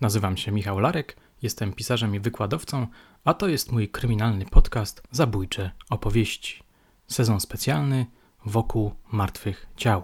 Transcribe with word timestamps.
Nazywam 0.00 0.36
się 0.36 0.52
Michał 0.52 0.78
Larek, 0.78 1.16
jestem 1.42 1.72
pisarzem 1.72 2.14
i 2.14 2.20
wykładowcą, 2.20 2.86
a 3.24 3.34
to 3.34 3.48
jest 3.48 3.72
mój 3.72 3.88
kryminalny 3.88 4.44
podcast 4.44 5.02
Zabójcze 5.10 5.70
opowieści. 5.90 6.62
Sezon 7.06 7.40
specjalny 7.40 8.06
wokół 8.46 8.92
martwych 9.12 9.66
ciał. 9.76 10.02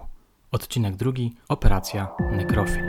Odcinek 0.50 0.96
drugi 0.96 1.34
Operacja 1.48 2.08
Nekrofil. 2.32 2.84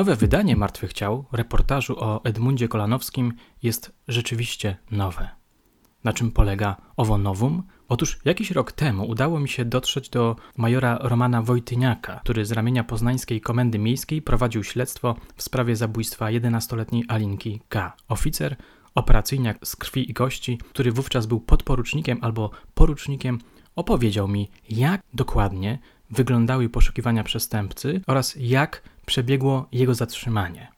Nowe 0.00 0.16
wydanie 0.16 0.56
Martwych 0.56 0.92
Ciał, 0.92 1.24
reportażu 1.32 1.96
o 1.98 2.24
Edmundzie 2.24 2.68
Kolanowskim, 2.68 3.32
jest 3.62 3.92
rzeczywiście 4.08 4.76
nowe. 4.90 5.28
Na 6.04 6.12
czym 6.12 6.30
polega 6.30 6.76
owo 6.96 7.18
nowum? 7.18 7.62
Otóż 7.88 8.18
jakiś 8.24 8.50
rok 8.50 8.72
temu 8.72 9.08
udało 9.08 9.40
mi 9.40 9.48
się 9.48 9.64
dotrzeć 9.64 10.08
do 10.08 10.36
majora 10.56 10.98
Romana 11.00 11.42
Wojtyniaka, 11.42 12.20
który 12.22 12.44
z 12.44 12.52
ramienia 12.52 12.84
poznańskiej 12.84 13.40
Komendy 13.40 13.78
Miejskiej 13.78 14.22
prowadził 14.22 14.64
śledztwo 14.64 15.16
w 15.36 15.42
sprawie 15.42 15.76
zabójstwa 15.76 16.26
11-letniej 16.26 17.04
Alinki 17.08 17.60
K. 17.68 17.92
Oficer, 18.08 18.56
operacyjniak 18.94 19.66
z 19.66 19.76
krwi 19.76 20.10
i 20.10 20.14
kości, 20.14 20.58
który 20.58 20.92
wówczas 20.92 21.26
był 21.26 21.40
podporucznikiem 21.40 22.18
albo 22.22 22.50
porucznikiem, 22.74 23.38
opowiedział 23.76 24.28
mi, 24.28 24.50
jak 24.70 25.00
dokładnie 25.14 25.78
wyglądały 26.10 26.68
poszukiwania 26.68 27.24
przestępcy 27.24 28.00
oraz 28.06 28.36
jak 28.38 28.82
przebiegło 29.06 29.68
jego 29.72 29.94
zatrzymanie. 29.94 30.68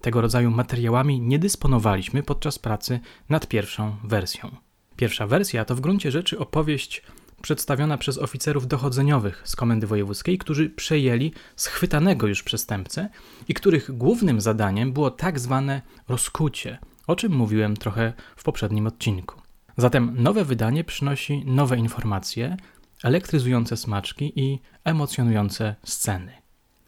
Tego 0.00 0.20
rodzaju 0.20 0.50
materiałami 0.50 1.20
nie 1.20 1.38
dysponowaliśmy 1.38 2.22
podczas 2.22 2.58
pracy 2.58 3.00
nad 3.28 3.46
pierwszą 3.46 3.96
wersją. 4.04 4.56
Pierwsza 4.96 5.26
wersja 5.26 5.64
to 5.64 5.74
w 5.74 5.80
gruncie 5.80 6.10
rzeczy 6.10 6.38
opowieść 6.38 7.02
przedstawiona 7.42 7.98
przez 7.98 8.18
oficerów 8.18 8.66
dochodzeniowych 8.66 9.42
z 9.44 9.56
Komendy 9.56 9.86
Wojewódzkiej, 9.86 10.38
którzy 10.38 10.70
przejęli 10.70 11.32
schwytanego 11.56 12.26
już 12.26 12.42
przestępcę 12.42 13.08
i 13.48 13.54
których 13.54 13.96
głównym 13.96 14.40
zadaniem 14.40 14.92
było 14.92 15.10
tak 15.10 15.40
zwane 15.40 15.82
rozkucie, 16.08 16.78
o 17.06 17.16
czym 17.16 17.32
mówiłem 17.32 17.76
trochę 17.76 18.12
w 18.36 18.42
poprzednim 18.44 18.86
odcinku. 18.86 19.40
Zatem 19.76 20.22
nowe 20.22 20.44
wydanie 20.44 20.84
przynosi 20.84 21.42
nowe 21.46 21.76
informacje, 21.76 22.56
elektryzujące 23.04 23.76
smaczki 23.76 24.32
i 24.36 24.60
emocjonujące 24.84 25.74
sceny. 25.84 26.32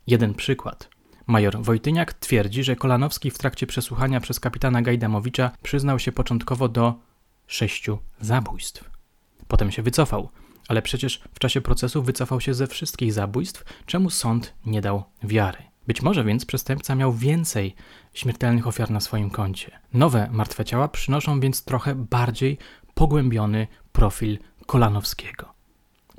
Jeden 0.06 0.34
przykład. 0.34 0.88
Major 1.26 1.62
Wojtyniak 1.62 2.12
twierdzi, 2.12 2.64
że 2.64 2.76
Kolanowski 2.76 3.30
w 3.30 3.38
trakcie 3.38 3.66
przesłuchania 3.66 4.20
przez 4.20 4.40
kapitana 4.40 4.82
Gajdamowicza 4.82 5.50
przyznał 5.62 5.98
się 5.98 6.12
początkowo 6.12 6.68
do 6.68 6.94
sześciu 7.46 7.98
zabójstw. 8.20 8.90
Potem 9.48 9.70
się 9.70 9.82
wycofał, 9.82 10.28
ale 10.68 10.82
przecież 10.82 11.20
w 11.34 11.38
czasie 11.38 11.60
procesu 11.60 12.02
wycofał 12.02 12.40
się 12.40 12.54
ze 12.54 12.66
wszystkich 12.66 13.12
zabójstw, 13.12 13.64
czemu 13.86 14.10
sąd 14.10 14.54
nie 14.66 14.80
dał 14.80 15.04
wiary. 15.22 15.58
Być 15.86 16.02
może 16.02 16.24
więc 16.24 16.44
przestępca 16.44 16.94
miał 16.94 17.12
więcej 17.12 17.74
śmiertelnych 18.14 18.66
ofiar 18.66 18.90
na 18.90 19.00
swoim 19.00 19.30
koncie. 19.30 19.78
Nowe 19.92 20.28
martwe 20.32 20.64
ciała 20.64 20.88
przynoszą 20.88 21.40
więc 21.40 21.64
trochę 21.64 21.94
bardziej 21.94 22.58
pogłębiony 22.94 23.66
profil 23.92 24.38
Kolanowskiego. 24.66 25.55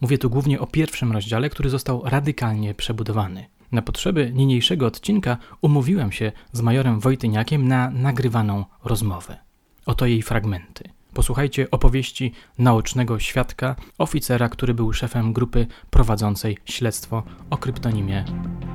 Mówię 0.02 0.17
tu 0.17 0.30
głównie 0.30 0.59
o 0.59 0.67
pierwszym 0.67 1.12
rozdziale, 1.12 1.50
który 1.50 1.70
został 1.70 2.02
radykalnie 2.06 2.73
przebudowany. 2.73 3.45
Na 3.72 3.81
potrzeby 3.81 4.31
niniejszego 4.34 4.86
odcinka 4.86 5.38
umówiłem 5.62 6.12
się 6.12 6.31
z 6.52 6.62
majorem 6.62 7.00
Wojtyniakiem 7.00 7.67
na 7.67 7.89
nagrywaną 7.89 8.66
rozmowę. 8.83 9.38
Oto 9.86 10.05
jej 10.05 10.22
fragmenty. 10.22 10.83
Posłuchajcie 11.14 11.72
opowieści 11.72 12.32
naocznego 12.58 13.20
świadka, 13.20 13.76
oficera, 13.98 14.49
który 14.49 14.73
był 14.73 14.94
szefem 14.94 15.33
grupy 15.33 15.67
prowadzącej 15.89 16.58
śledztwo 16.66 17.23
o 17.49 17.58
kryptonimie 17.58 18.26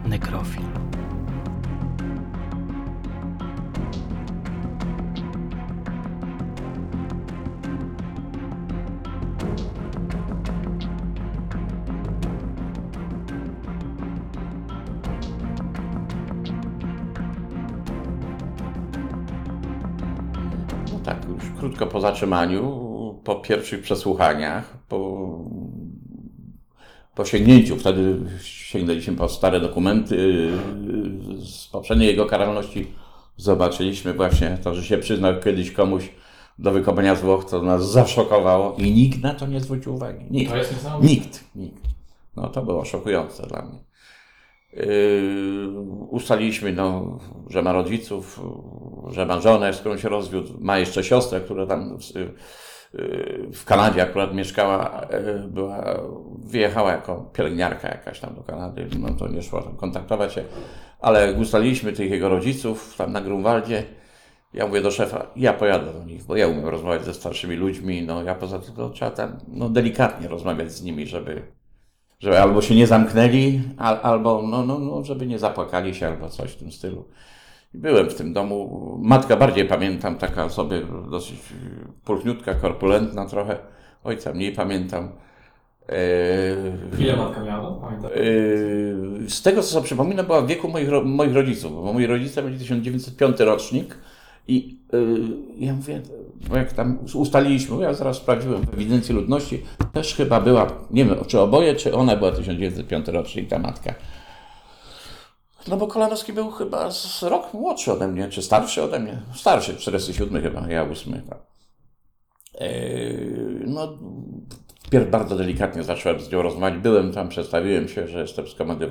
Nekrofil. 0.07 0.92
Tak 21.05 21.27
już 21.29 21.45
krótko 21.59 21.87
po 21.87 22.01
zatrzymaniu, 22.01 22.93
po 23.25 23.35
pierwszych 23.35 23.83
przesłuchaniach, 23.83 24.77
po, 24.89 25.29
po 27.15 27.25
sięgnięciu, 27.25 27.77
wtedy 27.77 28.21
sięgnęliśmy 28.43 29.17
po 29.17 29.29
stare 29.29 29.61
dokumenty 29.61 30.49
z 31.45 31.69
poprzedniej 31.69 32.09
jego 32.09 32.27
karalności, 32.27 32.87
zobaczyliśmy 33.37 34.15
właśnie 34.15 34.59
to, 34.65 34.75
że 34.75 34.85
się 34.85 34.99
przyznał 34.99 35.41
kiedyś 35.41 35.73
komuś 35.73 36.09
do 36.59 36.73
wykopania 36.73 37.15
zwłok, 37.15 37.51
to 37.51 37.63
nas 37.63 37.91
zaszokowało 37.91 38.77
i 38.79 38.91
nikt 38.91 39.23
na 39.23 39.35
to 39.35 39.47
nie 39.47 39.61
zwrócił 39.61 39.95
uwagi. 39.95 40.25
Nikt. 40.31 40.53
Nikt. 41.03 41.45
Nikt. 41.57 41.83
No 42.37 42.49
to 42.49 42.63
było 42.63 42.85
szokujące 42.85 43.47
dla 43.47 43.63
mnie. 43.63 43.79
Yy, 44.73 45.69
ustaliliśmy, 46.11 46.73
no, 46.73 47.19
że 47.51 47.63
ma 47.63 47.73
rodziców, 47.73 48.41
że 49.09 49.27
ma 49.27 49.41
żonę, 49.41 49.73
z 49.73 49.81
którą 49.81 49.97
się 49.97 50.09
rozwiódł, 50.09 50.53
ma 50.61 50.79
jeszcze 50.79 51.05
siostrę, 51.05 51.41
która 51.41 51.67
tam 51.67 51.99
w, 51.99 52.15
yy, 52.15 53.65
Kanadzie 53.65 54.03
akurat 54.03 54.35
mieszkała, 54.35 55.07
yy, 55.11 55.49
była, 55.49 56.01
wyjechała 56.39 56.93
jako 56.93 57.31
pielęgniarka 57.33 57.89
jakaś 57.89 58.21
tam 58.21 58.35
do 58.35 58.43
Kanady, 58.43 58.87
no 58.99 59.15
to 59.15 59.29
nie 59.29 59.43
szło 59.43 59.63
tam 59.63 59.77
kontaktować 59.77 60.35
się, 60.35 60.45
ale 61.01 61.33
ustaliliśmy 61.33 61.93
tych 61.93 62.11
jego 62.11 62.29
rodziców 62.29 62.95
tam 62.97 63.13
na 63.13 63.21
Grunwaldzie. 63.21 63.85
Ja 64.55 64.67
mówię 64.67 64.81
do 64.81 64.91
szefa, 64.91 65.27
ja 65.37 65.53
pojadę 65.53 65.93
do 65.93 66.05
nich, 66.05 66.25
bo 66.25 66.37
ja 66.37 66.49
umiem 66.49 66.67
rozmawiać 66.67 67.05
ze 67.05 67.15
starszymi 67.15 67.57
ludźmi, 67.57 68.03
no 68.03 68.23
ja 68.23 68.35
poza 68.35 68.59
tym 68.59 68.75
to 68.75 68.91
trzeba 68.91 69.11
tam 69.11 69.39
no, 69.49 69.69
delikatnie 69.69 70.29
rozmawiać 70.29 70.73
z 70.73 70.83
nimi, 70.83 71.07
żeby, 71.07 71.43
żeby 72.23 72.41
albo 72.41 72.63
się 72.63 72.75
nie 72.75 72.87
zamknęli, 72.87 73.61
al, 73.79 73.99
albo 74.03 74.43
no, 74.43 74.65
no, 74.67 74.79
no, 74.79 75.05
żeby 75.05 75.27
nie 75.27 75.39
zapłakali 75.39 75.95
się, 75.95 76.07
albo 76.07 76.29
coś 76.29 76.51
w 76.51 76.57
tym 76.57 76.73
stylu. 76.73 77.05
Byłem 77.75 78.11
w 78.11 78.15
tym 78.15 78.33
domu. 78.33 78.99
Matka 79.03 79.37
bardziej 79.37 79.65
pamiętam, 79.65 80.19
taka 80.19 80.49
sobie 80.49 80.83
dosyć 81.11 81.41
pulchniutka, 82.05 82.55
korpulentna 82.55 83.27
trochę. 83.27 83.57
Ojca 84.05 84.33
mniej 84.33 84.53
pamiętam. 84.53 85.09
Ile 86.99 87.17
matka 87.17 87.45
miała? 87.45 87.81
Pamiętam. 87.81 88.11
Z 89.29 89.43
tego, 89.43 89.63
co 89.63 89.69
sobie 89.69 89.85
przypomina, 89.85 90.23
była 90.23 90.41
w 90.41 90.47
wieku 90.47 90.69
moich, 90.69 90.89
moich 91.05 91.35
rodziców, 91.35 91.73
bo 91.73 91.93
moi 91.93 92.07
rodzice 92.07 92.43
byli 92.43 92.59
1905 92.59 93.41
rocznik 93.41 93.99
i 94.49 94.79
yy, 94.93 95.29
ja 95.59 95.75
mówię, 95.75 96.03
bo 96.49 96.57
jak 96.57 96.73
tam 96.73 96.99
ustaliliśmy, 97.15 97.83
ja 97.83 97.95
zaraz 97.95 98.17
sprawdziłem 98.17 98.67
w 98.67 98.75
ewidencji 98.75 99.15
ludności, 99.15 99.63
też 99.93 100.15
chyba 100.15 100.41
była, 100.41 100.67
nie 100.91 101.05
wiem, 101.05 101.25
czy 101.27 101.41
oboje, 101.41 101.75
czy 101.75 101.95
ona 101.95 102.17
była 102.17 102.33
1905 102.33 103.09
rocznik, 103.09 103.49
ta 103.49 103.59
matka. 103.59 103.95
No 105.69 105.77
bo 105.77 105.87
Kolanowski 105.87 106.33
był 106.33 106.51
chyba 106.51 106.91
z 106.91 107.23
rok 107.23 107.55
młodszy 107.55 107.93
ode 107.93 108.09
mnie, 108.09 108.29
czy 108.29 108.43
starszy 108.43 108.83
ode 108.83 109.01
mnie. 109.01 109.23
Starszy, 109.35 109.77
47 109.77 110.43
chyba, 110.43 110.69
ja 110.69 110.83
8. 110.83 111.23
Tak. 111.23 111.39
Yy, 112.61 113.65
no, 113.67 113.99
wpierw 114.83 115.11
bardzo 115.11 115.37
delikatnie 115.37 115.83
zacząłem 115.83 116.21
z 116.21 116.33
nią 116.33 116.43
rozmawiać. 116.43 116.81
Byłem 116.81 117.13
tam, 117.13 117.29
przedstawiłem 117.29 117.89
się, 117.89 118.09
że 118.09 118.21
jestem 118.21 118.49
z 118.49 118.55
komendy 118.55 118.91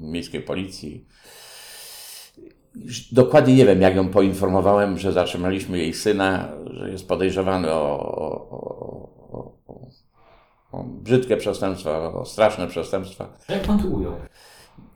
miejskiej 0.00 0.40
policji. 0.40 1.06
Dokładnie 3.12 3.54
nie 3.54 3.66
wiem, 3.66 3.80
jak 3.80 3.96
ją 3.96 4.08
poinformowałem, 4.08 4.98
że 4.98 5.12
zatrzymaliśmy 5.12 5.78
jej 5.78 5.94
syna, 5.94 6.48
że 6.70 6.90
jest 6.90 7.08
podejrzewany 7.08 7.70
o, 7.70 7.98
o, 8.00 8.58
o, 9.32 9.52
o 10.72 10.84
brzydkie 10.84 11.36
przestępstwa, 11.36 12.12
o 12.12 12.24
straszne 12.24 12.66
przestępstwa. 12.66 13.28
Jak 13.48 13.62
pan 13.62 13.78
to 13.78 13.88
ujął? 13.88 14.12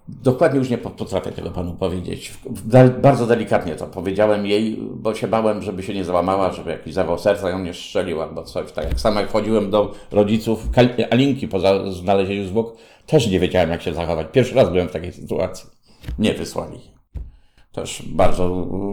Dokładnie 0.09 0.59
już 0.59 0.71
nie 0.71 0.79
potrafię 0.79 1.33
tego 1.33 1.51
panu 1.51 1.75
powiedzieć. 1.75 2.35
Bardzo 3.03 3.27
delikatnie 3.27 3.75
to 3.75 3.87
powiedziałem 3.87 4.47
jej, 4.47 4.79
bo 4.81 5.15
się 5.15 5.29
bałem, 5.29 5.63
żeby 5.63 5.83
się 5.83 5.95
nie 5.95 6.05
załamała, 6.05 6.53
żeby 6.53 6.71
jakiś 6.71 6.95
zawał 6.95 7.19
serca 7.19 7.51
ją 7.51 7.59
nie 7.59 7.75
strzelił 7.75 8.23
albo 8.23 8.43
coś. 8.43 8.73
Tak 8.73 8.85
jak 8.85 9.01
sam 9.01 9.17
jak 9.17 9.29
wchodziłem 9.29 9.71
do 9.71 9.95
rodziców 10.11 10.69
Alinki 11.11 11.49
po 11.49 11.59
znalezieniu 11.93 12.49
zwłok, 12.49 12.77
też 13.07 13.31
nie 13.31 13.41
wiedziałem 13.41 13.71
jak 13.71 13.83
się 13.83 13.95
zachować. 13.95 14.27
Pierwszy 14.33 14.55
raz 14.55 14.71
byłem 14.71 14.89
w 14.89 14.93
takiej 14.93 15.13
sytuacji. 15.13 15.71
Nie 16.19 16.35
wysłali. 16.35 16.98
Też 17.81 18.03
bardzo 18.07 18.49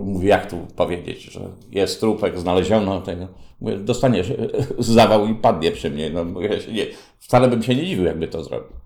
mówi, 0.06 0.28
jak 0.28 0.50
tu 0.50 0.58
powiedzieć, 0.76 1.24
że 1.24 1.40
jest 1.72 2.00
trupek, 2.00 2.40
znaleziono 2.40 3.02
tego. 3.02 3.28
Mówię, 3.62 3.78
dostanie 3.78 4.24
zawał 4.80 5.28
i 5.28 5.36
padnie 5.36 5.72
przy 5.72 5.92
mnie. 5.92 6.10
No, 6.10 6.26
nie, 6.72 6.86
wcale 7.20 7.48
bym 7.48 7.64
się 7.64 7.76
nie 7.76 7.86
dziwił, 7.86 8.06
jakby 8.06 8.28
to 8.28 8.44
zrobił. 8.44 8.78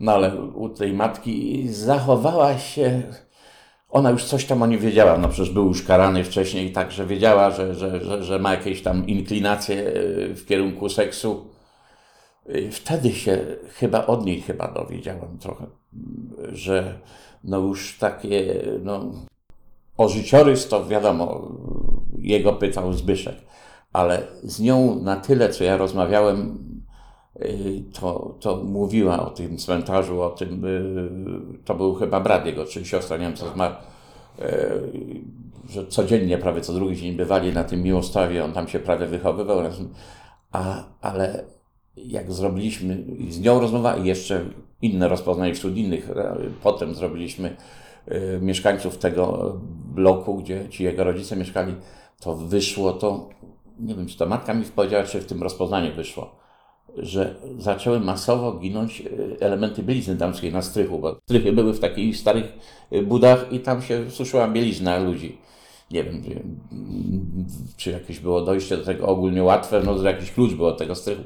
No 0.00 0.12
ale 0.12 0.36
u 0.36 0.68
tej 0.68 0.92
matki 0.92 1.68
zachowała 1.68 2.58
się. 2.58 3.02
Ona 3.88 4.10
już 4.10 4.24
coś 4.24 4.44
tam 4.44 4.62
o 4.62 4.66
nim 4.66 4.80
wiedziała, 4.80 5.18
no 5.18 5.28
przecież 5.28 5.50
był 5.50 5.68
już 5.68 5.82
karany 5.82 6.24
wcześniej, 6.24 6.72
także 6.72 7.06
wiedziała, 7.06 7.50
że, 7.50 7.74
że, 7.74 8.04
że, 8.04 8.24
że 8.24 8.38
ma 8.38 8.50
jakieś 8.50 8.82
tam 8.82 9.06
inklinacje 9.06 9.76
e, 9.76 9.92
w 10.34 10.46
kierunku 10.46 10.88
seksu. 10.88 11.46
Wtedy 12.70 13.12
się 13.12 13.38
chyba 13.74 14.06
od 14.06 14.26
niej 14.26 14.40
chyba 14.40 14.68
dowiedziałem 14.68 15.38
trochę, 15.38 15.66
że 16.52 16.98
no 17.46 17.58
już 17.58 17.98
takie, 17.98 18.62
no 18.82 19.10
o 19.96 20.08
życiorys 20.08 20.68
to 20.68 20.86
wiadomo, 20.86 21.48
jego 22.18 22.52
pytał 22.52 22.92
Zbyszek, 22.92 23.36
ale 23.92 24.22
z 24.42 24.60
nią 24.60 25.02
na 25.02 25.16
tyle, 25.16 25.48
co 25.48 25.64
ja 25.64 25.76
rozmawiałem, 25.76 26.58
y, 27.40 27.82
to, 28.00 28.34
to 28.40 28.56
mówiła 28.56 29.26
o 29.26 29.30
tym 29.30 29.58
cmentarzu, 29.58 30.22
o 30.22 30.30
tym, 30.30 30.64
y, 30.64 31.64
to 31.64 31.74
był 31.74 31.94
chyba 31.94 32.20
brat 32.20 32.46
jego, 32.46 32.64
czy 32.64 32.84
siostra, 32.84 33.16
nie 33.16 33.26
wiem 33.26 33.36
co 33.36 33.52
zmarł, 33.52 33.74
y, 34.38 34.44
że 35.68 35.86
codziennie, 35.86 36.38
prawie 36.38 36.60
co 36.60 36.72
drugi 36.72 36.96
dzień 36.96 37.16
bywali 37.16 37.52
na 37.52 37.64
tym 37.64 37.82
miłostawie, 37.82 38.44
on 38.44 38.52
tam 38.52 38.68
się 38.68 38.78
prawie 38.78 39.06
wychowywał, 39.06 39.58
a, 40.52 40.84
ale 41.00 41.44
jak 41.96 42.32
zrobiliśmy 42.32 43.04
z 43.28 43.40
nią 43.40 43.60
rozmowa 43.60 43.96
i 43.96 44.06
jeszcze 44.06 44.44
inne 44.82 45.08
rozpoznanie 45.08 45.54
wśród 45.54 45.76
innych, 45.76 46.10
e, 46.10 46.36
potem 46.62 46.94
zrobiliśmy 46.94 47.56
y, 48.12 48.38
mieszkańców 48.42 48.98
tego 48.98 49.56
bloku, 49.94 50.36
gdzie 50.36 50.68
ci 50.68 50.84
jego 50.84 51.04
rodzice 51.04 51.36
mieszkali, 51.36 51.74
to 52.20 52.36
wyszło 52.36 52.92
to, 52.92 53.28
nie 53.80 53.94
wiem, 53.94 54.06
czy 54.06 54.18
to 54.18 54.26
matka 54.26 54.54
mi 54.54 54.64
powiedziała, 54.64 55.04
czy 55.04 55.20
w 55.20 55.26
tym 55.26 55.42
rozpoznaniu 55.42 55.94
wyszło, 55.94 56.36
że 56.96 57.34
zaczęły 57.58 58.00
masowo 58.00 58.52
ginąć 58.52 59.02
elementy 59.40 59.82
bielizny 59.82 60.14
damskiej 60.14 60.52
na 60.52 60.62
strychu, 60.62 60.98
bo 60.98 61.16
strychy 61.24 61.52
były 61.52 61.72
w 61.72 61.80
takich 61.80 62.16
starych 62.16 62.52
budach 63.06 63.52
i 63.52 63.60
tam 63.60 63.82
się 63.82 64.10
suszyła 64.10 64.48
bielizna 64.48 64.98
ludzi. 64.98 65.38
Nie 65.90 66.04
wiem, 66.04 66.22
czy, 67.76 67.90
jakieś 67.90 68.20
było 68.20 68.40
dojście 68.40 68.76
do 68.76 68.84
tego 68.84 69.06
ogólnie 69.06 69.42
łatwe, 69.42 69.82
no 69.84 70.02
jakiś 70.02 70.32
klucz 70.32 70.52
było 70.52 70.68
od 70.68 70.78
tego 70.78 70.94
strychu. 70.94 71.22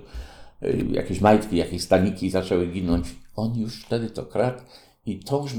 Y, 0.63 0.87
Jakieś 0.91 1.21
majtki, 1.21 1.57
jakieś 1.57 1.83
staniki 1.83 2.31
zaczęły 2.31 2.67
ginąć. 2.67 3.07
On 3.37 3.59
już 3.59 3.85
wtedy 3.85 4.11
to 4.11 4.27
kradł 4.27 4.63
i 5.07 5.19
to 5.19 5.43
już 5.43 5.53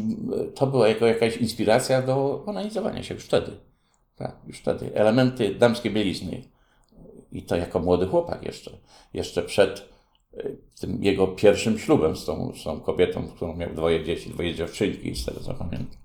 to 0.55 0.67
była 0.67 0.87
jako 0.87 1.05
jakaś 1.05 1.37
inspiracja 1.37 2.01
do 2.01 2.43
onanizowania 2.45 3.03
się 3.03 3.13
już 3.13 3.23
wtedy. 3.23 3.51
Tak, 4.15 4.35
już 4.47 4.57
wtedy. 4.57 4.95
Elementy 4.95 5.55
damskiej 5.55 5.91
bielizny. 5.93 6.43
I 7.31 7.43
to 7.43 7.55
jako 7.55 7.79
młody 7.79 8.07
chłopak 8.07 8.43
jeszcze. 8.43 8.71
Jeszcze 9.13 9.43
przed 9.43 9.89
y, 10.33 10.57
tym 10.81 11.03
jego 11.03 11.27
pierwszym 11.27 11.79
ślubem 11.79 12.15
z 12.15 12.25
tą, 12.25 12.53
z 12.55 12.63
tą 12.63 12.79
kobietą, 12.79 13.27
z 13.27 13.31
którą 13.31 13.55
miał 13.55 13.73
dwoje 13.73 14.03
dzieci, 14.03 14.29
dwoje 14.29 14.55
dziewczynki, 14.55 15.15
z 15.15 15.25
tego 15.25 15.39
co 15.39 15.53
pamiętam. 15.53 15.97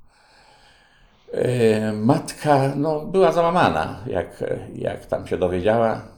Y, 1.35 1.93
Matka 1.93 2.73
no, 2.77 3.01
była 3.01 3.33
załamana, 3.33 4.05
jak, 4.07 4.45
jak 4.75 5.07
tam 5.07 5.27
się 5.27 5.39
dowiedziała. 5.39 6.17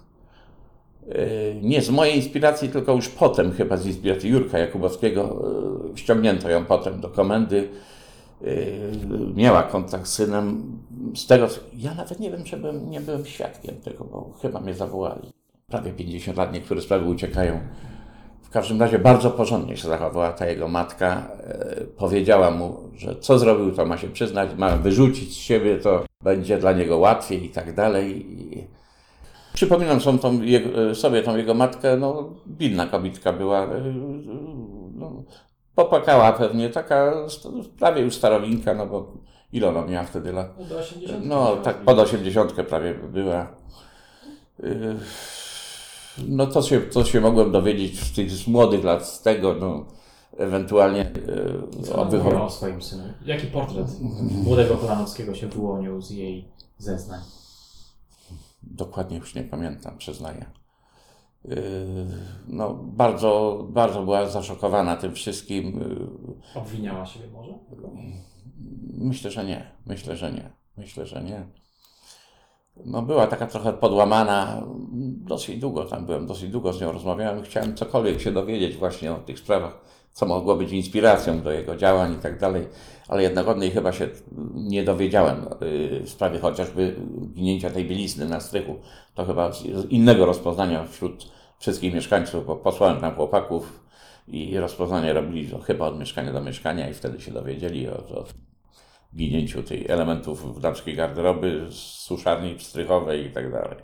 Y, 1.09 1.57
Nie 1.63 1.83
z 1.83 1.91
mojej 1.91 2.17
inspiracji, 2.17 2.69
tylko 2.69 2.93
już 2.93 3.09
potem, 3.09 3.53
chyba 3.53 3.77
z 3.77 3.87
inspiracji 3.87 4.31
Jurka 4.31 4.59
Jakubowskiego, 4.59 5.45
y, 5.95 5.99
ściągnięto 5.99 6.51
ją 6.51 6.65
potem 6.65 7.01
do 7.01 7.09
komendy. 7.09 7.69
Y, 8.43 8.91
Miała 9.35 9.63
kontakt 9.63 10.07
z 10.07 10.13
synem. 10.13 10.79
Z 11.17 11.27
tego, 11.27 11.49
ja 11.77 11.95
nawet 11.95 12.21
nie 12.21 12.31
wiem, 12.31 12.45
czy 12.45 12.57
byłem, 12.57 12.91
nie 12.91 13.01
byłem 13.01 13.27
świadkiem 13.27 13.77
tego, 13.77 14.05
bo 14.05 14.33
chyba 14.43 14.61
mnie 14.61 14.75
zawołali. 14.75 15.31
Prawie 15.67 15.93
50 15.93 16.39
lat, 16.39 16.53
niektóre 16.53 16.81
sprawy 16.81 17.09
uciekają. 17.09 17.61
W 18.43 18.51
każdym 18.51 18.81
razie 18.81 18.99
bardzo 18.99 19.31
porządnie 19.31 19.77
się 19.77 19.89
zachowała 19.89 20.33
ta 20.33 20.47
jego 20.47 20.69
matka. 20.69 21.31
Powiedziała 21.97 22.51
mu, 22.51 22.77
że 22.97 23.17
co 23.17 23.39
zrobił, 23.39 23.73
to 23.73 23.87
ma 23.87 23.97
się 23.97 24.09
przyznać, 24.09 24.51
ma 24.59 24.77
wyrzucić 24.77 25.33
z 25.33 25.37
siebie, 25.37 25.79
to 25.79 26.05
będzie 26.25 26.59
dla 26.59 26.73
niego 26.73 26.99
łatwiej 26.99 27.45
i 27.45 27.49
tak 27.49 27.75
dalej. 27.75 28.27
Przypominam 29.55 30.01
są 30.01 30.19
tą 30.19 30.43
jego, 30.43 30.95
sobie 30.95 31.23
tą 31.23 31.37
jego 31.37 31.55
matkę, 31.55 31.97
no 31.97 32.29
bidna 32.49 32.87
kobitka 32.87 33.33
była. 33.33 33.63
e, 33.65 33.69
No, 34.95 35.13
popłakała 35.75 36.33
pewnie, 36.33 36.71
taka 36.71 37.13
prawie 37.79 38.03
już 38.03 38.15
starowinka, 38.15 38.75
no 38.75 38.87
bo 38.87 39.13
ile 39.53 39.69
ona 39.69 39.87
miała 39.87 40.07
wtedy 40.07 40.33
lat? 40.33 40.55
80. 40.81 41.25
No, 41.25 41.57
tak 41.57 41.77
pod 41.77 41.99
80 41.99 42.53
prawie 42.53 42.95
była. 42.95 43.47
Yy, 44.63 44.97
No 46.29 46.47
to 46.47 46.63
się, 46.63 46.81
to 46.81 47.05
się 47.05 47.21
mogłem 47.21 47.53
dowiedzieć 47.53 48.01
z 48.01 48.13
tych 48.15 48.31
z 48.31 48.47
młodych 48.47 48.85
lat, 48.85 49.09
z 49.09 49.23
tego, 49.23 49.55
no, 49.61 49.85
ewentualnie 50.39 51.11
yy, 51.87 51.95
o 51.95 52.05
wychowaniu. 52.05 52.45
o 52.45 52.51
swoim 52.51 52.83
synu? 52.83 53.03
Jaki 53.27 53.47
portret 53.47 53.87
młodego 54.45 54.77
Kolanowskiego 54.77 55.35
się 55.35 55.47
wyłonił 55.47 56.01
z 56.03 56.11
jej 56.11 56.49
zeznań? 56.79 57.21
Dokładnie 58.71 59.17
już 59.17 59.35
nie 59.35 59.43
pamiętam, 59.43 59.99
przyznaję. 59.99 60.47
Yy, 61.45 61.57
No, 62.49 62.75
bardzo, 62.75 63.65
bardzo 63.71 64.03
była 64.03 64.27
zaszokowana 64.27 64.97
tym 64.97 65.15
wszystkim. 65.15 65.81
Yy, 66.55 66.61
Obwiniała 66.61 67.07
siebie 67.07 67.27
może? 67.33 67.53
Myślę, 68.99 69.31
że 69.31 69.45
nie. 69.45 69.71
Myślę, 69.87 70.17
że 70.17 70.33
nie. 70.33 70.51
Myślę, 70.77 71.07
że 71.07 71.23
nie. 71.23 71.47
No 72.85 73.03
była 73.03 73.27
taka 73.27 73.47
trochę 73.47 73.73
podłamana. 73.73 74.63
Dosyć 75.27 75.59
długo 75.61 75.85
tam 75.85 76.07
byłem, 76.07 76.27
dosyć 76.27 76.51
długo 76.51 76.73
z 76.73 76.81
nią 76.81 76.93
rozmawiałem. 76.93 77.43
Chciałem 77.43 77.77
cokolwiek 77.77 78.21
się 78.21 78.33
dowiedzieć 78.33 78.77
właśnie 78.77 79.13
o 79.13 79.19
tych 79.19 79.39
sprawach, 79.39 79.81
co 80.19 80.27
mogło 80.27 80.57
być 80.57 80.73
inspiracją 80.73 81.43
do 81.43 81.53
jego 81.53 81.77
działań 81.77 82.13
i 82.13 82.17
tak 82.17 82.39
dalej. 82.39 82.69
Ale 83.09 83.23
jednak 83.23 83.49
od 83.49 83.59
niej 83.59 83.71
chyba 83.71 83.93
się 83.93 84.09
nie 84.55 84.85
dowiedziałem 84.85 85.47
yy, 85.61 86.01
w 86.01 86.09
sprawie 86.09 86.39
chociażby 86.39 86.97
ginięcia 87.35 87.71
tej 87.71 87.85
bielizny 87.85 88.29
na 88.29 88.41
strychu. 88.41 88.77
To 89.15 89.25
chyba 89.25 89.53
z 89.53 89.65
innego 89.91 90.27
rozpoznania 90.27 90.85
wśród 90.87 91.33
wszystkich 91.59 91.95
mieszkańców, 91.95 92.47
bo 92.47 92.57
posłałem 92.57 93.01
tam 93.01 93.15
chłopaków 93.15 93.85
i 94.29 94.59
rozpoznanie 94.59 95.13
robili 95.13 95.51
chyba 95.67 95.87
od 95.87 95.99
mieszkania 95.99 96.33
do 96.33 96.41
mieszkania 96.41 96.91
i 96.91 96.95
wtedy 96.95 97.21
się 97.21 97.33
dowiedzieli 97.33 97.89
o, 97.89 97.93
o 97.93 98.25
ginięciu 99.17 99.63
tych 99.63 99.91
elementów 99.91 100.57
w 100.57 100.61
damskiej 100.61 100.95
garderoby, 100.97 101.67
suszarni 101.71 102.61
strychowej 102.61 103.27
i 103.27 103.31
tak 103.31 103.53
dalej. 103.53 103.79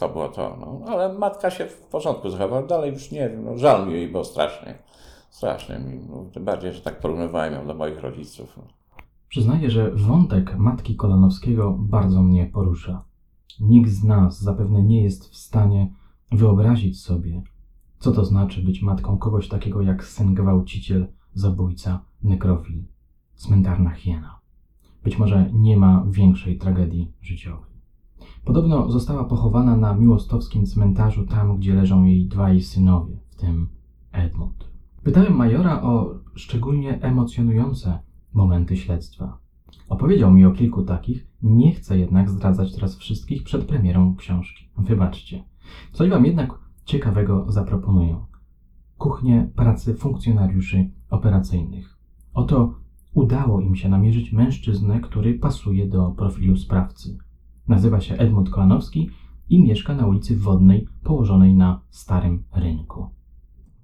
To 0.00 0.08
było 0.08 0.28
to, 0.28 0.56
no. 0.60 0.92
Ale 0.92 1.18
matka 1.18 1.50
się 1.50 1.66
w 1.66 1.76
porządku 1.76 2.30
zachowała, 2.30 2.62
dalej 2.62 2.92
już 2.92 3.10
nie 3.10 3.28
wiem, 3.28 3.44
no, 3.44 3.58
żal 3.58 3.86
mi 3.86 3.92
jej 3.92 4.08
było 4.08 4.24
strasznie. 4.24 4.78
Strasznie 5.30 5.78
mi, 5.78 6.00
no, 6.08 6.24
tym 6.32 6.44
bardziej, 6.44 6.72
że 6.72 6.80
tak 6.80 7.00
porównywałem 7.00 7.54
ją 7.54 7.66
do 7.66 7.74
moich 7.74 8.00
rodziców. 8.00 8.58
Przyznaję, 9.28 9.70
że 9.70 9.90
wątek 9.90 10.56
matki 10.56 10.96
Kolanowskiego 10.96 11.76
bardzo 11.78 12.22
mnie 12.22 12.46
porusza. 12.46 13.04
Nikt 13.60 13.90
z 13.90 14.04
nas 14.04 14.42
zapewne 14.42 14.82
nie 14.82 15.02
jest 15.02 15.30
w 15.30 15.36
stanie 15.36 15.94
wyobrazić 16.32 17.02
sobie, 17.02 17.42
co 17.98 18.12
to 18.12 18.24
znaczy 18.24 18.62
być 18.62 18.82
matką 18.82 19.18
kogoś 19.18 19.48
takiego 19.48 19.82
jak 19.82 20.04
syn 20.04 20.34
gwałciciel, 20.34 21.06
zabójca, 21.34 22.00
nekrofil, 22.22 22.82
cmentarna 23.34 23.90
hiena. 23.90 24.38
Być 25.04 25.18
może 25.18 25.50
nie 25.52 25.76
ma 25.76 26.04
większej 26.10 26.58
tragedii 26.58 27.12
życiowej. 27.22 27.69
Podobno 28.44 28.90
została 28.90 29.24
pochowana 29.24 29.76
na 29.76 29.94
miłostowskim 29.94 30.66
cmentarzu, 30.66 31.26
tam 31.26 31.56
gdzie 31.56 31.74
leżą 31.74 32.04
jej 32.04 32.26
dwaj 32.26 32.60
synowie, 32.60 33.16
w 33.28 33.34
tym 33.36 33.68
Edmund. 34.12 34.70
Pytałem 35.02 35.36
majora 35.36 35.82
o 35.82 36.14
szczególnie 36.34 37.02
emocjonujące 37.02 37.98
momenty 38.32 38.76
śledztwa. 38.76 39.38
Opowiedział 39.88 40.32
mi 40.32 40.44
o 40.44 40.50
kilku 40.50 40.82
takich, 40.82 41.26
nie 41.42 41.72
chcę 41.72 41.98
jednak 41.98 42.30
zdradzać 42.30 42.74
teraz 42.74 42.96
wszystkich 42.96 43.42
przed 43.42 43.64
premierą 43.64 44.16
książki. 44.16 44.68
Wybaczcie. 44.78 45.44
Coś 45.92 46.10
wam 46.10 46.26
jednak 46.26 46.58
ciekawego 46.84 47.44
zaproponuję. 47.48 48.24
Kuchnię 48.98 49.50
pracy 49.56 49.94
funkcjonariuszy 49.94 50.90
operacyjnych. 51.10 51.98
Oto 52.34 52.74
udało 53.14 53.60
im 53.60 53.76
się 53.76 53.88
namierzyć 53.88 54.32
mężczyznę, 54.32 55.00
który 55.00 55.34
pasuje 55.34 55.88
do 55.88 56.10
profilu 56.10 56.56
sprawcy. 56.56 57.18
Nazywa 57.68 58.00
się 58.00 58.14
Edmund 58.14 58.50
Kolanowski 58.50 59.10
i 59.48 59.62
mieszka 59.62 59.94
na 59.94 60.06
ulicy 60.06 60.36
Wodnej, 60.36 60.86
położonej 61.04 61.54
na 61.54 61.80
Starym 61.90 62.44
Rynku. 62.54 63.08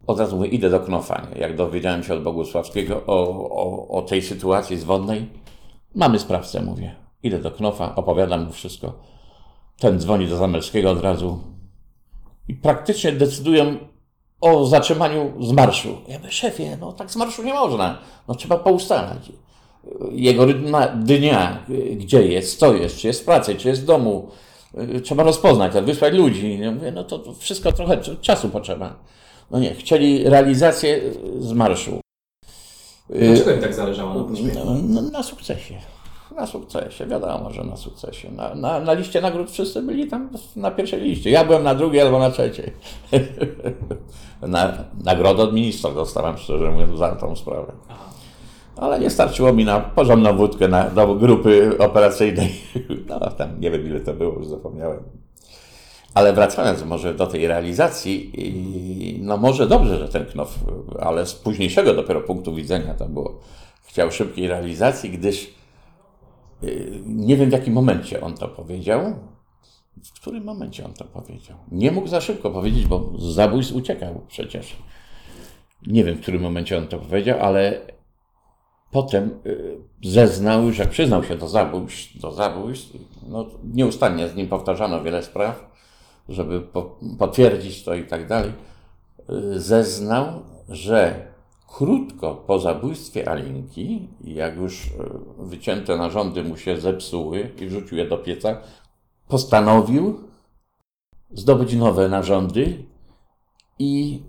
Od 0.07 0.21
razu 0.21 0.37
mówię, 0.37 0.49
idę 0.49 0.71
do 0.71 0.81
Knofa. 0.81 1.27
Jak 1.37 1.57
dowiedziałem 1.57 2.03
się 2.03 2.15
od 2.15 2.23
Bogusławskiego 2.23 3.07
o, 3.07 3.49
o, 3.51 3.89
o 3.89 4.03
tej 4.03 4.23
sytuacji 4.23 4.77
z 4.77 4.85
Wodnej, 4.85 5.29
mamy 5.95 6.19
sprawcę, 6.19 6.63
mówię. 6.63 6.97
Idę 7.23 7.39
do 7.39 7.51
Knofa, 7.51 7.95
opowiadam 7.95 8.45
mu 8.45 8.53
wszystko. 8.53 8.93
Ten 9.79 10.01
dzwoni 10.01 10.29
do 10.29 10.37
Zamelskiego 10.37 10.91
od 10.91 11.01
razu 11.01 11.39
i 12.49 12.55
praktycznie 12.55 13.13
decydują 13.13 13.77
o 14.41 14.67
zatrzymaniu 14.67 15.33
z 15.41 15.53
marszu. 15.53 15.97
Ja 16.09 16.19
mówię, 16.19 16.31
szefie, 16.31 16.77
no 16.81 16.93
tak 16.93 17.11
z 17.11 17.17
marszu 17.17 17.43
nie 17.43 17.55
można. 17.55 17.99
No 18.29 18.35
trzeba 18.35 18.57
poustalać. 18.57 19.33
Jego 20.11 20.45
rytm 20.45 20.77
dnia, 20.97 21.65
gdzie 21.97 22.27
jest, 22.27 22.59
co 22.59 22.75
jest, 22.75 22.97
czy 22.97 23.07
jest 23.07 23.23
w 23.23 23.25
pracy, 23.25 23.55
czy 23.55 23.69
jest 23.69 23.83
w 23.83 23.85
domu. 23.85 24.29
Trzeba 25.03 25.23
rozpoznać, 25.23 25.73
wysłać 25.73 26.15
ludzi. 26.15 26.59
Ja 26.59 26.73
mówię, 26.73 26.93
no 26.93 27.05
to 27.05 27.35
wszystko 27.39 27.73
trochę 27.73 27.99
czasu 28.21 28.49
potrzeba. 28.49 28.95
No 29.51 29.59
nie, 29.59 29.75
chcieli 29.75 30.25
realizację 30.25 31.01
z 31.39 31.53
marszu. 31.53 32.01
Dlaczego 33.09 33.51
im 33.51 33.61
tak 33.61 33.75
zależało 33.75 34.15
na 34.15 34.65
no, 34.65 34.75
no, 34.89 35.03
na 35.03 35.23
sukcesie. 35.23 35.75
Na 36.37 36.47
sukcesie, 36.47 37.07
wiadomo, 37.07 37.51
że 37.51 37.65
na 37.65 37.77
sukcesie. 37.77 38.31
Na, 38.31 38.55
na, 38.55 38.81
na 38.81 38.93
liście 38.93 39.21
nagród 39.21 39.51
wszyscy 39.51 39.83
byli 39.83 40.07
tam 40.07 40.31
na 40.57 40.71
pierwszej 40.71 41.01
liście. 41.01 41.31
Ja 41.31 41.45
byłem 41.45 41.63
na 41.63 41.75
drugiej 41.75 42.03
albo 42.03 42.19
na 42.19 42.31
trzeciej. 42.31 42.73
na, 44.43 44.85
nagrodę 45.05 45.43
od 45.43 45.53
ministra 45.53 45.91
dostałem, 45.91 46.39
szczerze 46.39 46.71
mówiąc, 46.71 46.99
za 46.99 47.15
tą 47.15 47.37
sprawę. 47.37 47.73
Ale 48.77 49.01
nie 49.01 49.11
starczyło 49.11 49.53
mi 49.53 49.65
na 49.65 49.81
porządną 49.81 50.37
wódkę 50.37 50.69
na, 50.69 50.91
do 50.91 51.15
grupy 51.15 51.79
operacyjnej. 51.79 52.53
No 53.09 53.21
tam 53.31 53.61
nie 53.61 53.71
wiem 53.71 53.87
ile 53.87 54.01
to 54.01 54.15
było, 54.15 54.39
już 54.39 54.47
zapomniałem. 54.47 55.03
Ale 56.15 56.33
wracając 56.33 56.85
może 56.85 57.15
do 57.15 57.27
tej 57.27 57.47
realizacji, 57.47 58.33
no 59.23 59.37
może 59.37 59.67
dobrze, 59.67 59.99
że 59.99 60.09
ten 60.09 60.27
Knof, 60.27 60.59
ale 61.01 61.27
z 61.27 61.35
późniejszego 61.35 61.95
dopiero 61.95 62.21
punktu 62.21 62.55
widzenia 62.55 62.95
to 62.95 63.07
było, 63.07 63.41
chciał 63.83 64.11
szybkiej 64.11 64.49
realizacji, 64.49 65.11
gdyż 65.11 65.55
y, 66.63 67.01
nie 67.07 67.37
wiem 67.37 67.49
w 67.51 67.53
jakim 67.53 67.75
momencie 67.75 68.21
on 68.21 68.35
to 68.35 68.49
powiedział. 68.49 69.01
W 70.05 70.13
którym 70.21 70.45
momencie 70.45 70.85
on 70.85 70.93
to 70.93 71.05
powiedział? 71.05 71.57
Nie 71.73 71.93
mógł 71.93 72.09
za 72.09 72.21
szybko 72.21 72.51
powiedzieć, 72.51 72.87
bo 72.87 73.13
zabójstw 73.19 73.75
uciekał 73.75 74.21
przecież. 74.29 74.77
Nie 75.87 76.05
wiem 76.05 76.17
w 76.17 76.21
którym 76.21 76.43
momencie 76.43 76.79
on 76.79 76.87
to 76.89 76.99
powiedział, 76.99 77.39
ale 77.41 77.81
potem 78.97 79.31
y, 79.47 79.77
zeznał, 80.05 80.73
że 80.73 80.87
przyznał 80.87 81.25
się 81.25 81.37
do 81.37 81.49
zabójstw, 81.49 82.21
do 82.21 82.33
zabójstw. 82.33 82.97
No, 83.29 83.47
nieustannie 83.75 84.29
z 84.29 84.35
nim 84.35 84.49
powtarzano 84.49 85.03
wiele 85.03 85.23
spraw 85.23 85.77
żeby 86.29 86.61
po, 86.61 86.97
potwierdzić 87.19 87.85
to 87.85 87.95
i 87.95 88.05
tak 88.05 88.27
dalej, 88.27 88.53
y, 89.55 89.61
zeznał, 89.61 90.43
że 90.69 91.27
krótko 91.69 92.35
po 92.35 92.59
zabójstwie 92.59 93.29
Alinki, 93.29 94.09
jak 94.25 94.57
już 94.57 94.87
y, 94.87 94.91
wycięte 95.39 95.97
narządy 95.97 96.45
mu 96.45 96.57
się 96.57 96.81
zepsuły 96.81 97.51
i 97.59 97.67
wrzucił 97.67 97.99
je 97.99 98.09
do 98.09 98.19
pieca, 98.19 98.61
postanowił 99.29 100.21
zdobyć 101.31 101.75
nowe 101.75 102.09
narządy 102.09 102.85
i 103.79 104.23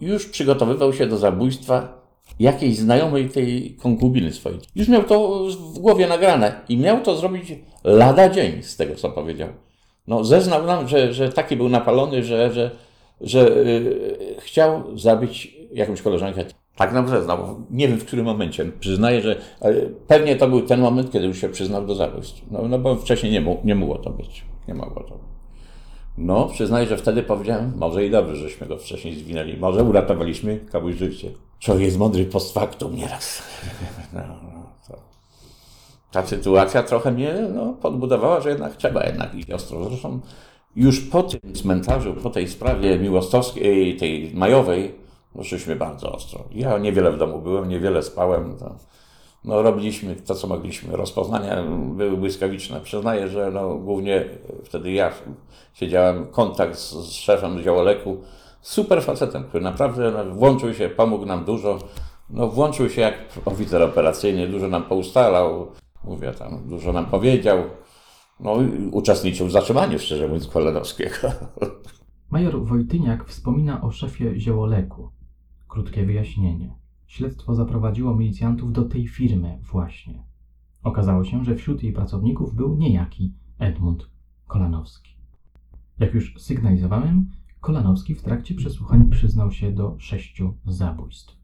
już 0.00 0.26
przygotowywał 0.26 0.92
się 0.92 1.06
do 1.06 1.16
zabójstwa 1.16 1.97
jakiejś 2.40 2.76
znajomej 2.76 3.28
tej 3.28 3.76
konkubiny 3.82 4.32
swojej. 4.32 4.58
Już 4.76 4.88
miał 4.88 5.02
to 5.02 5.46
w 5.74 5.78
głowie 5.78 6.06
nagrane 6.06 6.60
i 6.68 6.76
miał 6.76 7.00
to 7.00 7.16
zrobić 7.16 7.54
lada 7.84 8.28
dzień 8.28 8.62
z 8.62 8.76
tego, 8.76 8.94
co 8.94 9.10
powiedział. 9.10 9.48
No, 10.06 10.24
zeznał 10.24 10.66
nam, 10.66 10.88
że, 10.88 11.12
że 11.12 11.32
taki 11.32 11.56
był 11.56 11.68
napalony, 11.68 12.24
że, 12.24 12.52
że, 12.52 12.70
że 13.20 13.38
yy, 13.40 14.36
chciał 14.38 14.98
zabić 14.98 15.56
jakąś 15.72 16.02
koleżankę. 16.02 16.44
Tak 16.76 16.92
nam 16.92 17.08
zeznał. 17.08 17.64
Nie 17.70 17.88
wiem 17.88 17.98
w 17.98 18.04
którym 18.04 18.24
momencie. 18.24 18.64
Przyznaję, 18.80 19.20
że 19.20 19.36
pewnie 20.06 20.36
to 20.36 20.48
był 20.48 20.62
ten 20.62 20.80
moment, 20.80 21.12
kiedy 21.12 21.26
już 21.26 21.40
się 21.40 21.48
przyznał 21.48 21.86
do 21.86 21.94
zabójstw. 21.94 22.42
No, 22.50 22.68
no 22.68 22.78
bo 22.78 22.96
wcześniej 22.96 23.32
nie, 23.32 23.56
nie 23.64 23.74
mogło 23.74 23.98
to 23.98 24.10
być. 24.10 24.44
Nie 24.68 24.74
mogło 24.74 25.02
to 25.02 25.14
być. 25.14 25.37
No, 26.18 26.48
przyznaję, 26.48 26.86
że 26.86 26.96
wtedy 26.96 27.22
powiedziałem, 27.22 27.72
może 27.76 28.06
i 28.06 28.10
dobrze, 28.10 28.36
żeśmy 28.36 28.66
go 28.66 28.78
wcześniej 28.78 29.14
zwinęli. 29.14 29.56
Może 29.56 29.84
uratowaliśmy 29.84 30.60
komuś 30.72 30.94
życie. 30.94 31.30
Człowiek 31.58 31.82
jest 31.82 31.98
mądry 31.98 32.24
post 32.24 32.54
factum 32.54 32.96
nieraz. 32.96 33.42
No, 34.12 34.20
no 34.20 34.58
ta 36.10 36.26
sytuacja 36.26 36.82
trochę 36.82 37.10
mnie 37.10 37.34
no, 37.54 37.72
podbudowała, 37.72 38.40
że 38.40 38.48
jednak 38.48 38.76
trzeba 38.76 39.04
jednak 39.04 39.34
iść 39.34 39.50
ostro. 39.50 39.84
Zresztą 39.84 40.20
już 40.76 41.00
po 41.00 41.22
tym 41.22 41.54
cmentarzu, 41.54 42.14
po 42.14 42.30
tej 42.30 42.48
sprawie 42.48 42.98
miłostowskiej, 42.98 43.96
tej 43.96 44.34
majowej, 44.34 44.94
poszliśmy 45.32 45.76
bardzo 45.76 46.12
ostro. 46.12 46.44
Ja 46.50 46.78
niewiele 46.78 47.12
w 47.12 47.18
domu 47.18 47.38
byłem, 47.38 47.68
niewiele 47.68 48.02
spałem. 48.02 48.56
To, 48.58 48.74
no, 49.44 49.62
robiliśmy 49.62 50.16
to, 50.16 50.34
co 50.34 50.46
mogliśmy. 50.46 50.96
Rozpoznania 50.96 51.62
były 51.96 52.16
błyskawiczne. 52.16 52.80
Przyznaję, 52.80 53.28
że 53.28 53.50
no, 53.50 53.74
głównie 53.74 54.24
wtedy 54.64 54.92
ja 54.92 55.12
siedziałem, 55.74 56.26
kontakt 56.26 56.78
z, 56.78 56.92
z 56.92 57.12
szefem 57.12 57.62
działoleku, 57.62 58.16
super 58.60 59.02
facetem, 59.02 59.44
który 59.44 59.64
naprawdę 59.64 60.10
no, 60.10 60.34
włączył 60.34 60.74
się, 60.74 60.88
pomógł 60.88 61.26
nam 61.26 61.44
dużo. 61.44 61.78
No, 62.30 62.46
włączył 62.46 62.90
się 62.90 63.00
jak 63.00 63.14
oficer 63.44 63.82
operacyjny, 63.82 64.48
dużo 64.48 64.68
nam 64.68 64.82
poustalał, 64.82 65.68
Mówię 66.04 66.32
tam, 66.32 66.68
dużo 66.68 66.92
nam 66.92 67.06
powiedział. 67.06 67.58
No 68.40 68.56
uczestniczył 68.92 69.46
w 69.46 69.52
zatrzymaniu, 69.52 69.98
szczerze 69.98 70.26
mówiąc, 70.26 70.48
Kolenowskiego. 70.48 71.16
Major 72.30 72.64
Wojtyniak 72.64 73.24
wspomina 73.24 73.82
o 73.82 73.90
szefie 73.90 74.40
Ziołoleku. 74.40 75.10
Krótkie 75.68 76.06
wyjaśnienie. 76.06 76.74
Śledztwo 77.08 77.54
zaprowadziło 77.54 78.14
milicjantów 78.14 78.72
do 78.72 78.84
tej 78.84 79.08
firmy 79.08 79.58
właśnie. 79.62 80.24
Okazało 80.82 81.24
się, 81.24 81.44
że 81.44 81.54
wśród 81.54 81.82
jej 81.82 81.92
pracowników 81.92 82.54
był 82.54 82.76
niejaki 82.76 83.34
Edmund 83.58 84.10
Kolanowski. 84.46 85.16
Jak 85.98 86.14
już 86.14 86.34
sygnalizowałem, 86.38 87.30
Kolanowski 87.60 88.14
w 88.14 88.22
trakcie 88.22 88.54
przesłuchań 88.54 89.10
przyznał 89.10 89.50
się 89.52 89.72
do 89.72 89.96
sześciu 89.98 90.54
zabójstw. 90.66 91.36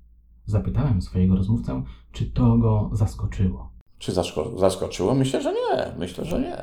Zapytałem 0.47 1.03
swojego 1.03 1.37
rozmówcę, 1.37 1.83
czy 2.13 2.31
to 2.31 2.59
go 2.59 2.91
zaskoczyło. 2.93 3.71
Czy 3.99 4.13
zaskoczyło? 4.57 5.15
Myślę, 5.15 5.43
że 5.43 5.53
nie. 5.53 5.99
Myślę, 5.99 6.25
że 6.25 6.41
nie. 6.41 6.57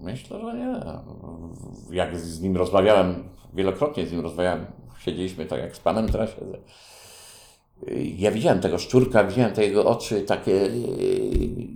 Myślę, 0.00 0.40
że 0.40 0.58
nie. 0.58 0.80
Jak 1.96 2.18
z 2.18 2.40
nim 2.40 2.56
rozmawiałem, 2.56 3.14
wielokrotnie 3.54 4.06
z 4.06 4.12
nim 4.12 4.20
rozmawiałem, 4.20 4.64
siedzieliśmy 4.98 5.46
tak 5.46 5.60
jak 5.60 5.76
z 5.76 5.80
panem 5.80 6.08
teraz 6.08 6.30
siedzę. 6.30 6.58
Ja 8.18 8.30
widziałem 8.30 8.60
tego 8.60 8.78
szczurka, 8.78 9.24
widziałem 9.24 9.52
te 9.52 9.64
jego 9.64 9.84
oczy 9.84 10.22
takie. 10.22 10.70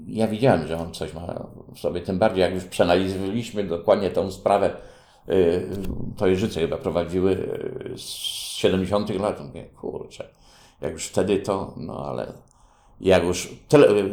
Ja 0.06 0.28
widziałem, 0.28 0.66
że 0.66 0.78
on 0.78 0.94
coś 0.94 1.14
ma 1.14 1.46
w 1.75 1.78
sobie. 1.78 2.00
Tym 2.00 2.18
bardziej, 2.18 2.40
jak 2.40 2.54
już 2.54 2.64
przeanalizowaliśmy 2.64 3.64
dokładnie 3.64 4.11
tą 4.11 4.30
sprawę, 4.30 4.76
to 6.16 6.26
Jeżyce 6.26 6.61
chyba 6.61 6.76
prowadziły 6.76 7.49
z 7.96 8.00
70. 8.00 9.11
lat. 9.20 9.40
Mówię, 9.46 9.64
kurczę, 9.64 10.28
jak 10.80 10.92
już 10.92 11.06
wtedy 11.06 11.38
to, 11.38 11.75
no 11.76 12.06
ale 12.06 12.32
jak 13.00 13.25
już 13.25 13.49
tele, 13.68 13.88
y, 13.88 13.92
y, 13.92 14.08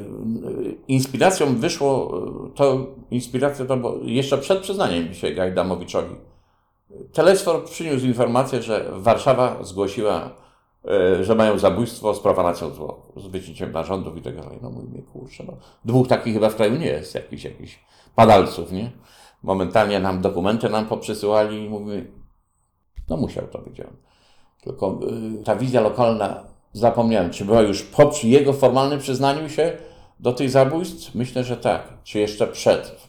inspiracją 0.88 1.56
wyszło, 1.56 2.22
y, 2.48 2.56
to 2.56 2.88
inspiracja 3.12 3.66
to 3.66 3.78
było 3.78 3.98
jeszcze 4.04 4.38
przed 4.38 4.60
przyznaniem 4.60 5.14
się 5.14 5.32
Gajdamowiczowi. 5.32 6.16
Telesfor 7.14 7.66
przyniósł 7.66 8.06
informację, 8.06 8.62
że 8.62 8.92
Warszawa 8.92 9.64
zgłosiła, 9.64 10.30
że 11.22 11.36
mają 11.36 11.60
zabójstwo 11.60 12.14
z 12.14 12.20
profanacją 12.20 12.70
zwłoku, 12.70 13.20
z 13.20 13.28
wyciciem 13.28 13.72
narządów 13.72 14.18
i 14.18 14.22
tak 14.22 14.36
dalej. 14.36 14.60
No 14.62 14.70
mówię, 14.70 15.02
kurczę, 15.14 15.44
no. 15.48 15.54
Dwóch 15.86 16.08
takich 16.08 16.34
chyba 16.34 16.50
w 16.50 16.56
kraju 16.56 16.76
nie 16.76 16.86
jest, 16.86 17.16
jakichś, 17.16 17.44
jakichś 17.44 17.80
padalców, 18.16 18.72
nie? 18.72 18.92
Momentalnie 19.44 20.00
nam 20.00 20.22
dokumenty 20.22 20.70
nam 20.70 20.86
poprzysyłali 20.86 21.66
i 21.66 21.70
mówimy, 21.70 22.12
no 23.10 23.18
musiał 23.18 23.48
to 23.48 23.60
być 23.60 23.80
on. 23.80 23.96
Tylko 24.62 25.00
ta 25.46 25.56
wizja 25.56 25.82
lokalna 25.82 26.52
Zapomniałem, 26.74 27.30
czy 27.30 27.46
była 27.46 27.62
już 27.62 27.84
po 27.84 28.12
jego 28.24 28.54
formalnym 28.54 29.00
przyznaniu 29.00 29.50
się 29.50 29.78
do 30.20 30.34
tych 30.34 30.50
zabójstw? 30.50 31.16
Myślę, 31.16 31.44
że 31.44 31.58
tak. 31.58 31.94
Czy 32.04 32.20
jeszcze 32.20 32.48
przed? 32.48 33.08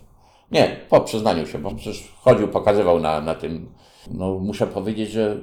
Nie, 0.51 0.81
po 0.89 1.01
przyznaniu 1.01 1.47
się, 1.47 1.59
bo 1.59 1.71
przecież 1.71 2.13
chodził, 2.17 2.49
pokazywał 2.49 3.01
na, 3.01 3.21
na 3.21 3.35
tym. 3.35 3.73
No, 4.11 4.39
muszę 4.39 4.67
powiedzieć, 4.67 5.11
że 5.11 5.41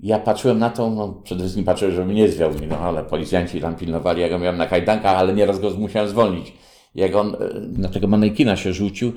ja 0.00 0.18
patrzyłem 0.18 0.58
na 0.58 0.70
to, 0.70 0.90
no, 0.90 1.08
przede 1.24 1.40
wszystkim 1.40 1.64
patrzyłem, 1.64 1.94
żeby 1.94 2.06
mnie 2.06 2.28
zwiał, 2.28 2.50
no, 2.68 2.78
ale 2.78 3.04
policjanci 3.04 3.60
tam 3.60 3.76
pilnowali, 3.76 4.20
ja 4.20 4.28
go 4.28 4.38
miałem 4.38 4.56
na 4.56 4.66
kajdankach, 4.66 5.16
ale 5.16 5.34
nieraz 5.34 5.58
go 5.58 5.70
musiałem 5.70 6.08
zwolnić. 6.08 6.52
Jak 6.94 7.16
on 7.16 7.34
e, 7.34 7.38
na 7.78 7.88
tego 7.88 8.06
manekina 8.06 8.56
się 8.56 8.72
rzucił, 8.72 9.12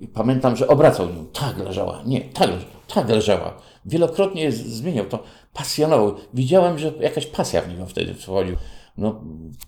i 0.00 0.08
pamiętam, 0.08 0.56
że 0.56 0.68
obracał 0.68 1.08
ją. 1.08 1.26
Tak 1.32 1.58
leżała, 1.58 2.02
nie, 2.06 2.20
tak, 2.20 2.50
tak 2.94 3.08
leżała. 3.08 3.54
Wielokrotnie 3.86 4.52
zmieniał 4.52 5.04
to, 5.04 5.22
pasjonował. 5.54 6.14
Widziałem, 6.34 6.78
że 6.78 6.92
jakaś 7.00 7.26
pasja 7.26 7.62
w 7.62 7.68
niego 7.68 7.86
wtedy 7.86 8.14
wchodził. 8.14 8.56
No, 8.98 9.20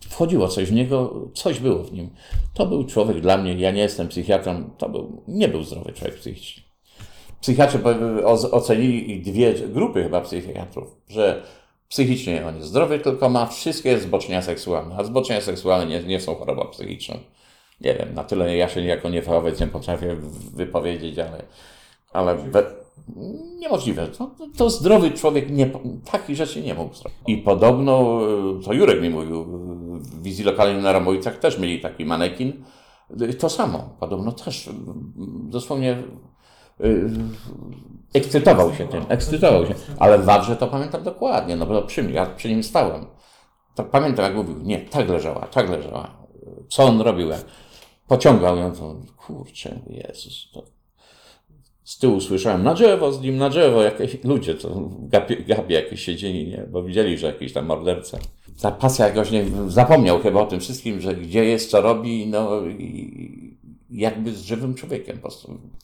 wchodziło 0.09 0.49
coś 0.49 0.69
w 0.69 0.73
niego, 0.73 1.29
coś 1.35 1.61
było 1.61 1.85
w 1.85 1.93
nim. 1.93 2.11
To 2.55 2.67
był 2.67 2.85
człowiek 2.85 3.21
dla 3.21 3.39
mnie, 3.39 3.55
ja 3.55 3.71
nie 3.71 3.83
jestem 3.83 4.09
psychiatrą, 4.09 4.71
to 4.79 4.89
był, 4.89 5.23
nie 5.29 5.49
był 5.49 5.63
zdrowy 5.63 5.93
człowiek 5.93 6.17
psychicznie. 6.17 6.68
Psychiatrzy 7.41 7.79
ocenili 8.53 9.21
dwie 9.21 9.55
grupy 9.55 10.03
chyba 10.03 10.21
psychiatrów, 10.21 10.97
że 11.09 11.43
psychicznie 11.89 12.47
on 12.47 12.57
jest 12.57 12.69
zdrowy, 12.69 12.99
tylko 12.99 13.29
ma 13.29 13.47
wszystkie 13.47 13.99
zboczenia 13.99 14.43
seksualne, 14.43 14.97
a 14.99 15.05
zboczenia 15.05 15.41
seksualne 15.41 15.87
nie, 15.87 16.03
nie 16.03 16.21
są 16.21 16.35
chorobą 16.35 16.65
psychiczną. 16.65 17.19
Nie 17.81 17.95
wiem, 17.95 18.15
na 18.15 18.25
tyle 18.25 18.57
ja 18.57 18.69
się 18.69 18.81
jako 18.81 19.09
niefachowiec 19.09 19.61
nie 19.61 19.67
potrafię 19.67 20.17
wypowiedzieć, 20.55 21.19
ale, 21.19 21.43
ale 22.13 22.37
we, 22.37 22.63
niemożliwe. 23.59 24.09
To, 24.09 24.31
to, 24.57 24.71
zdrowy 24.71 25.11
człowiek 25.11 25.51
nie, 25.51 25.71
takich 26.11 26.37
rzeczy 26.37 26.63
nie 26.63 26.75
mógł 26.75 26.95
zrobić. 26.95 27.19
I 27.27 27.37
podobno, 27.37 28.21
to 28.65 28.73
Jurek 28.73 29.03
mi 29.03 29.11
mówił, 29.11 29.45
w 29.45 30.23
wizji 30.23 30.45
lokalnej 30.45 30.83
na 30.83 30.93
Ramowicach 30.93 31.39
też 31.39 31.59
mieli 31.59 31.81
taki 31.81 32.05
manekin. 32.05 32.65
To 33.39 33.51
samo, 33.51 33.97
podobno 34.01 34.33
też 34.33 34.71
dosłownie 35.49 35.93
y, 35.93 36.03
ekscytował 38.15 38.75
się 38.75 38.89
tym, 38.89 39.05
ekscytował 39.09 39.67
się. 39.67 39.75
Ale 39.99 40.19
w 40.19 40.25
Wawrze 40.25 40.57
to 40.57 40.67
pamiętam 40.67 41.03
dokładnie, 41.03 41.57
no 41.57 41.67
bo 41.67 41.83
przy, 41.83 42.11
ja 42.11 42.27
przy 42.27 42.49
nim 42.49 42.63
stałem. 42.63 43.07
To 43.75 43.85
pamiętam, 43.85 44.25
jak 44.25 44.35
mówił, 44.35 44.59
nie, 44.63 44.79
tak 44.79 45.09
leżała, 45.09 45.47
tak 45.47 45.71
leżała. 45.71 46.11
Co 46.69 46.85
on 46.85 47.01
robił? 47.01 47.29
Pociągał 48.09 48.57
ją, 48.57 48.73
to 48.73 48.97
kurczę, 49.17 49.81
Jezus, 49.91 50.51
to 50.53 50.63
z 51.89 51.99
tyłu 51.99 52.21
słyszałem 52.21 52.63
na 52.63 52.75
drzewo 52.75 53.13
z 53.13 53.21
nim, 53.21 53.37
na 53.37 53.51
drzewo, 53.51 53.83
jakieś 53.83 54.25
ludzie, 54.25 54.55
to 54.55 54.91
gapie 55.47 55.75
jakieś 55.75 56.03
siedzieli, 56.03 56.49
nie? 56.49 56.65
bo 56.71 56.83
widzieli, 56.83 57.19
że 57.19 57.27
jakiś 57.27 57.53
tam 57.53 57.67
morderca. 57.67 58.19
Ta 58.63 58.71
pasja 58.71 59.07
jakoś 59.07 59.31
nie, 59.31 59.45
zapomniał 59.69 60.21
chyba 60.21 60.41
o 60.41 60.47
tym 60.47 60.61
wszystkim, 60.61 61.01
że 61.01 61.15
gdzie 61.15 61.45
jest, 61.45 61.71
co 61.71 61.81
robi, 61.81 62.27
no 62.27 62.67
i 62.67 63.58
jakby 63.91 64.35
z 64.35 64.41
żywym 64.41 64.75
człowiekiem 64.75 65.21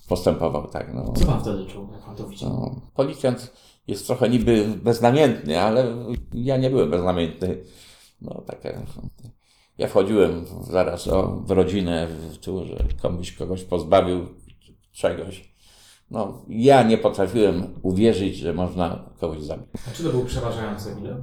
postępował, 0.08 0.68
tak. 0.68 0.94
No. 0.94 1.12
Co 1.12 1.26
pan 1.26 1.40
wtedy 1.40 1.66
czuł, 1.66 1.88
jak 1.92 2.02
pan 2.02 2.16
to 2.16 2.28
widział? 2.28 2.50
No, 2.50 2.80
policjant 2.94 3.52
jest 3.86 4.06
trochę 4.06 4.28
niby 4.28 4.66
beznamiętny, 4.82 5.60
ale 5.60 5.96
ja 6.34 6.56
nie 6.56 6.70
byłem 6.70 6.90
beznamiętny. 6.90 7.64
No 8.20 8.42
takie... 8.46 8.80
Ja 9.78 9.88
wchodziłem 9.88 10.44
zaraz 10.70 11.08
o, 11.08 11.42
w 11.46 11.50
rodzinę, 11.50 12.06
w 12.06 12.38
to, 12.38 12.64
że 12.64 12.76
komuś 13.02 13.32
kogoś 13.32 13.64
pozbawił 13.64 14.26
czegoś 14.92 15.54
no, 16.10 16.44
ja 16.48 16.82
nie 16.82 16.98
potrafiłem 16.98 17.74
uwierzyć, 17.82 18.36
że 18.36 18.52
można 18.52 19.10
kogoś 19.20 19.42
zabić. 19.42 19.66
A 19.88 19.90
czy 19.90 20.04
to 20.04 20.10
był 20.10 20.24
przerażający 20.24 20.94
widok? 20.94 21.18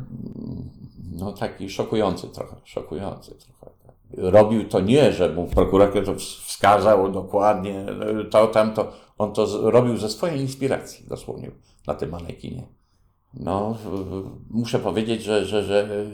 No 1.12 1.34
taki 1.34 1.70
szokujący 1.70 2.28
trochę, 2.28 2.56
szokujący 2.64 3.36
trochę. 3.36 3.72
Robił 4.18 4.70
to 4.70 4.80
nie, 4.80 5.14
że 5.14 5.30
mu 5.30 5.48
prokurator 5.48 6.06
to 6.06 6.16
wskazał 6.16 7.12
dokładnie, 7.12 7.86
to 8.32 8.48
tamto. 8.48 8.92
On 9.18 9.34
to 9.34 9.72
robił 9.72 9.98
ze 9.98 10.10
swojej 10.10 10.42
inspiracji, 10.42 11.06
dosłownie, 11.08 11.52
na 11.88 11.94
tym 11.94 12.10
manekinie. 12.10 12.68
No, 13.34 13.78
muszę 14.50 14.80
powiedzieć, 14.80 15.24
że, 15.24 15.46
że, 15.46 15.64
że 15.64 16.06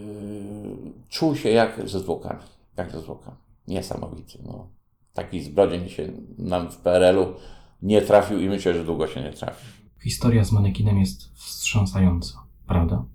czuł 1.09 1.35
się 1.35 1.49
jak 1.49 1.89
ze 1.89 1.99
zwłokami, 1.99 2.39
jak 2.77 2.91
ze 2.91 3.01
zwłokami. 3.01 3.37
Niesamowity, 3.67 4.39
no. 4.45 4.67
Taki 5.13 5.41
zbrodzień 5.41 5.89
się 5.89 6.11
nam 6.37 6.69
w 6.69 6.77
PRL-u 6.77 7.33
nie 7.81 8.01
trafił 8.01 8.39
i 8.39 8.49
myślę, 8.49 8.73
że 8.73 8.83
długo 8.83 9.07
się 9.07 9.21
nie 9.21 9.31
trafi. 9.31 9.65
Historia 10.03 10.43
z 10.43 10.51
manekinem 10.51 10.99
jest 10.99 11.33
wstrząsająca, 11.33 12.43
prawda? 12.67 13.05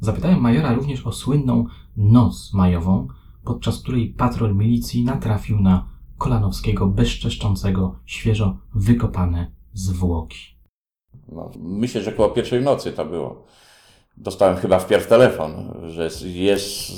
Zapytałem 0.00 0.40
majora 0.40 0.74
również 0.74 1.06
o 1.06 1.12
słynną 1.12 1.64
noc 1.96 2.52
majową, 2.52 3.08
podczas 3.46 3.82
której 3.82 4.08
patrol 4.08 4.56
milicji 4.56 5.04
natrafił 5.04 5.60
na 5.60 5.88
Kolanowskiego 6.18 6.86
bezczeszczącego, 6.86 7.98
świeżo 8.06 8.58
wykopane 8.74 9.52
zwłoki. 9.72 10.38
No, 11.28 11.50
myślę, 11.58 12.02
że 12.02 12.12
koło 12.12 12.28
pierwszej 12.28 12.62
nocy 12.62 12.92
to 12.92 13.04
było. 13.04 13.46
Dostałem 14.16 14.56
chyba 14.56 14.78
wpierw 14.78 15.06
telefon, 15.06 15.74
że 15.86 16.04
jest, 16.04 16.22
jest 16.26 16.92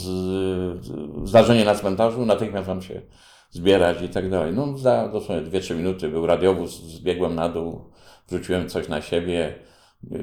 zdarzenie 1.25 1.65
na 1.65 1.75
cmentarzu, 1.75 2.27
natychmiast 2.27 2.69
mam 2.69 2.83
się 2.83 3.03
zbierać 3.51 4.03
i 4.03 4.09
tak 4.09 4.31
dalej. 4.31 4.53
No 4.55 4.79
za 4.79 5.09
dosłownie 5.09 5.51
2-3 5.51 5.77
minuty 5.77 6.09
był 6.09 6.27
radiowóz, 6.27 6.83
zbiegłem 6.83 7.35
na 7.35 7.49
dół, 7.49 7.91
wrzuciłem 8.29 8.69
coś 8.69 8.89
na 8.89 9.03
siebie. 9.03 9.55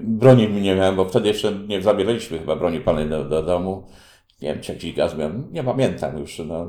Broni 0.03 0.47
nie 0.47 0.75
miałem, 0.75 0.95
bo 0.95 1.05
wtedy 1.05 1.27
jeszcze 1.27 1.51
nie 1.51 1.81
zabieraliśmy 1.81 2.39
chyba 2.39 2.55
broni 2.55 2.79
palnej 2.79 3.09
do, 3.09 3.25
do 3.25 3.43
domu. 3.43 3.87
Nie 4.41 4.53
wiem, 4.53 4.61
czy 4.61 4.73
jakiś 4.73 4.93
gaz 4.93 5.17
miałem, 5.17 5.47
nie 5.51 5.63
pamiętam 5.63 6.17
już. 6.17 6.39
No. 6.39 6.65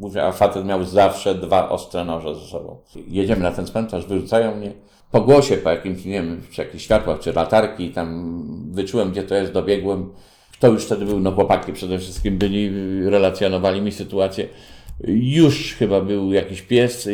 Mówię, 0.00 0.24
a 0.24 0.32
facet 0.32 0.66
miał 0.66 0.84
zawsze 0.84 1.34
dwa 1.34 1.68
ostre 1.68 2.04
noże 2.04 2.34
ze 2.34 2.46
sobą. 2.46 2.76
Jedziemy 3.08 3.42
na 3.42 3.52
ten 3.52 3.66
cmentarz, 3.66 4.06
wyrzucają 4.06 4.56
mnie. 4.56 4.72
Po 5.10 5.20
głosie, 5.20 5.56
po 5.56 5.70
jakimś, 5.70 6.04
nie 6.04 6.12
wiem, 6.12 6.42
czy 6.50 6.62
jakichś 6.62 6.84
światłach, 6.84 7.18
czy 7.18 7.32
latarki, 7.32 7.90
tam 7.90 8.42
wyczułem, 8.72 9.10
gdzie 9.10 9.22
to 9.22 9.34
jest, 9.34 9.52
dobiegłem. 9.52 10.10
Kto 10.52 10.68
już 10.68 10.84
wtedy 10.84 11.04
był? 11.04 11.20
No 11.20 11.32
chłopaki 11.32 11.72
przede 11.72 11.98
wszystkim 11.98 12.38
byli, 12.38 12.70
relacjonowali 13.10 13.80
mi 13.80 13.92
sytuację. 13.92 14.48
Już 15.08 15.74
chyba 15.74 16.00
był 16.00 16.32
jakiś 16.32 16.62
pies, 16.62 17.08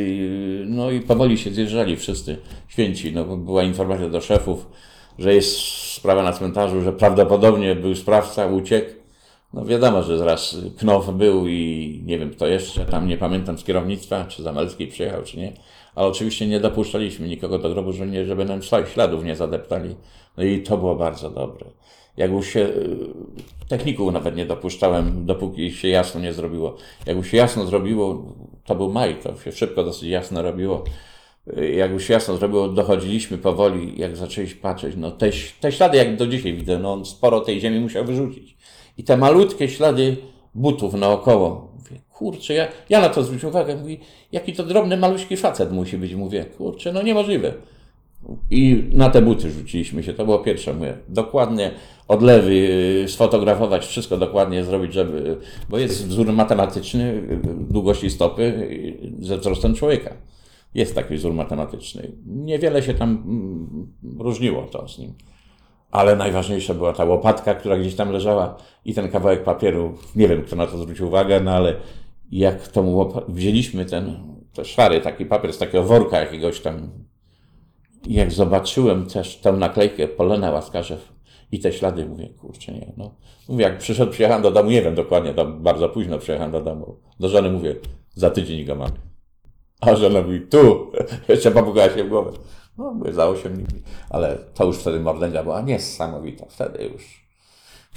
no 0.67 0.91
i 0.91 1.01
powoli 1.01 1.39
się 1.39 1.51
zjeżdżali 1.51 1.97
wszyscy 1.97 2.37
święci. 2.69 3.13
No, 3.13 3.25
była 3.37 3.63
informacja 3.63 4.09
do 4.09 4.21
szefów, 4.21 4.67
że 5.19 5.35
jest 5.35 5.57
sprawa 5.95 6.23
na 6.23 6.33
cmentarzu, 6.33 6.81
że 6.81 6.93
prawdopodobnie 6.93 7.75
był 7.75 7.95
sprawca, 7.95 8.47
uciekł. 8.47 9.00
No 9.55 9.65
wiadomo, 9.65 10.03
że 10.03 10.19
zaraz 10.19 10.57
Knof 10.79 11.11
był 11.11 11.49
i 11.49 12.03
nie 12.07 12.19
wiem 12.19 12.31
kto 12.31 12.47
jeszcze, 12.47 12.87
tam 12.87 13.09
nie 13.09 13.17
pamiętam 13.17 13.59
z 13.59 13.65
kierownictwa, 13.65 14.25
czy 14.25 14.43
Zamelski 14.43 14.87
przyjechał, 14.87 15.23
czy 15.23 15.39
nie. 15.39 15.53
Ale 15.95 16.07
oczywiście 16.07 16.47
nie 16.47 16.61
dopuszczaliśmy 16.61 17.29
nikogo 17.29 17.59
do 17.59 17.71
grobu, 17.71 17.93
żeby, 17.93 18.27
żeby 18.27 18.45
nam 18.45 18.61
śladów 18.93 19.25
nie 19.25 19.37
zadeptali. 19.37 19.97
No 20.37 20.45
i 20.45 20.63
to 20.63 20.79
było 20.79 20.97
bardzo 20.97 21.31
dobre. 21.31 21.67
Jak 22.17 22.31
już 22.31 22.47
się, 22.47 22.61
y, 22.61 22.97
techników 23.69 24.13
nawet 24.13 24.37
nie 24.37 24.47
dopuszczałem, 24.47 25.27
dopóki 25.27 25.73
się 25.73 25.89
jasno 25.89 26.21
nie 26.21 26.33
zrobiło. 26.33 26.77
Jak 27.07 27.17
już 27.17 27.29
się 27.29 27.37
jasno 27.37 27.67
zrobiło, 27.67 28.35
to 28.65 28.75
był 28.75 28.93
maj, 28.93 29.17
to 29.23 29.37
się 29.37 29.53
szybko 29.53 29.85
dosyć 29.85 30.09
jasno 30.09 30.43
robiło. 30.43 30.85
Y, 31.59 31.71
jak 31.71 31.91
już 31.91 32.09
jasno 32.09 32.37
zrobiło, 32.37 32.69
dochodziliśmy 32.69 33.39
powoli, 33.39 34.01
jak 34.01 34.17
zaczęliśmy 34.17 34.61
patrzeć, 34.61 34.95
no 34.97 35.11
te, 35.11 35.31
te 35.61 35.73
ślady, 35.73 35.97
jak 35.97 36.17
do 36.17 36.27
dzisiaj 36.27 36.55
widzę, 36.55 36.79
no 36.79 36.93
on 36.93 37.05
sporo 37.05 37.41
tej 37.41 37.61
ziemi 37.61 37.81
musiał 37.81 38.05
wyrzucić. 38.05 38.60
I 39.01 39.05
te 39.05 39.17
malutkie 39.17 39.69
ślady 39.69 40.17
butów 40.55 40.95
naokoło. 40.95 41.73
Mówię, 41.79 42.01
kurczę, 42.13 42.55
ja, 42.55 42.69
ja 42.89 43.01
na 43.01 43.09
to 43.09 43.23
zwróciłem 43.23 43.55
uwagę, 43.55 43.77
mówię, 43.77 43.97
jaki 44.33 44.53
to 44.53 44.65
drobny, 44.65 44.97
maluśki 44.97 45.37
facet 45.37 45.73
musi 45.73 45.99
być. 45.99 46.15
Mówię, 46.15 46.45
kurczę, 46.45 46.93
no 46.93 47.03
niemożliwe. 47.03 47.53
I 48.51 48.85
na 48.93 49.11
te 49.11 49.23
buty 49.23 49.51
rzuciliśmy 49.51 50.03
się, 50.03 50.15
to 50.15 50.25
było 50.25 50.39
pierwsze, 50.39 50.75
mówię, 50.75 50.97
dokładnie 51.09 51.71
odlewy 52.09 52.53
y, 53.05 53.09
sfotografować, 53.09 53.87
wszystko 53.87 54.17
dokładnie 54.17 54.65
zrobić, 54.65 54.93
żeby, 54.93 55.37
bo 55.69 55.79
jest 55.79 56.07
wzór 56.07 56.33
matematyczny 56.33 57.05
y, 57.05 57.41
długości 57.71 58.11
stopy 58.11 58.43
y, 58.43 59.27
ze 59.27 59.39
wzrostem 59.39 59.75
człowieka. 59.75 60.15
Jest 60.75 60.95
taki 60.95 61.15
wzór 61.15 61.35
matematyczny. 61.35 62.13
Niewiele 62.27 62.83
się 62.83 62.95
tam 62.95 63.11
mm, 63.11 64.19
różniło 64.19 64.63
to 64.63 64.89
z 64.89 64.99
nim. 64.99 65.13
Ale 65.91 66.17
najważniejsza 66.17 66.75
była 66.75 66.93
ta 66.93 67.05
łopatka, 67.05 67.55
która 67.55 67.79
gdzieś 67.79 67.95
tam 67.95 68.13
leżała 68.13 68.57
i 68.85 68.95
ten 68.95 69.09
kawałek 69.09 69.45
papieru. 69.45 69.95
Nie 70.17 70.29
wiem, 70.29 70.43
kto 70.43 70.57
na 70.57 70.67
to 70.67 70.79
zwrócił 70.79 71.07
uwagę, 71.07 71.41
no 71.41 71.51
ale 71.51 71.75
jak 72.31 72.69
tą 72.69 73.09
wzięliśmy 73.29 73.85
ten, 73.85 74.17
te 74.55 74.65
szwary, 74.65 75.01
taki 75.01 75.27
papier 75.27 75.53
z 75.53 75.59
takiego 75.59 75.83
worka 75.85 76.21
jakiegoś 76.21 76.61
tam 76.61 76.91
jak 78.09 78.33
zobaczyłem 78.33 79.07
też 79.07 79.37
tę 79.37 79.53
naklejkę 79.53 80.09
Polena 80.09 80.51
Łaskarzew 80.51 81.13
i 81.53 81.59
te 81.61 81.73
ślady, 81.73 82.07
mówię, 82.07 82.29
kurczę, 82.29 82.73
nie, 82.73 82.93
no. 82.97 83.15
Mówię, 83.49 83.65
jak 83.65 83.79
przyszedł, 83.79 84.13
przyjechałem 84.13 84.43
do 84.43 84.51
domu, 84.51 84.71
nie 84.71 84.83
wiem 84.83 84.95
dokładnie, 84.95 85.35
tam 85.35 85.63
bardzo 85.63 85.89
późno 85.89 86.19
przyjechałem 86.19 86.53
do 86.53 86.61
domu. 86.61 86.97
Do 87.21 87.29
żony 87.29 87.51
mówię, 87.51 87.77
za 88.15 88.31
tydzień 88.31 88.65
go 88.65 88.75
mamy. 88.75 88.93
A 89.81 89.97
żona 89.97 90.23
mówi, 90.23 90.41
tu, 90.41 90.93
jeszcze 91.29 91.51
popukała 91.51 91.91
się 91.91 92.05
w 92.05 92.09
głowę. 92.09 92.33
No, 92.79 92.95
mówię, 92.95 93.13
za 93.13 93.29
osiem 93.29 93.53
dni. 93.57 93.83
Ale 94.11 94.39
to 94.55 94.65
już 94.65 94.77
wtedy 94.79 95.01
mordęga 95.01 95.43
była 95.43 95.61
niesamowita. 95.61 96.47
Wtedy 96.49 96.85
już, 96.85 97.25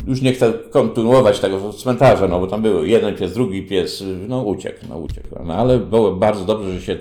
już 0.07 0.21
nie 0.21 0.33
chcę 0.33 0.53
kontynuować 0.53 1.39
tego 1.39 1.73
cmentarza, 1.73 2.27
no 2.27 2.39
bo 2.39 2.47
tam 2.47 2.62
były 2.62 2.88
jeden 2.88 3.15
pies, 3.15 3.33
drugi 3.33 3.67
pies, 3.67 4.03
no 4.27 4.43
uciekł, 4.43 4.79
no 4.89 4.97
uciekł. 4.97 5.27
No 5.45 5.53
ale 5.53 5.79
było 5.79 6.15
bardzo 6.15 6.45
dobrze, 6.45 6.79
że 6.79 6.81
się 6.81 6.97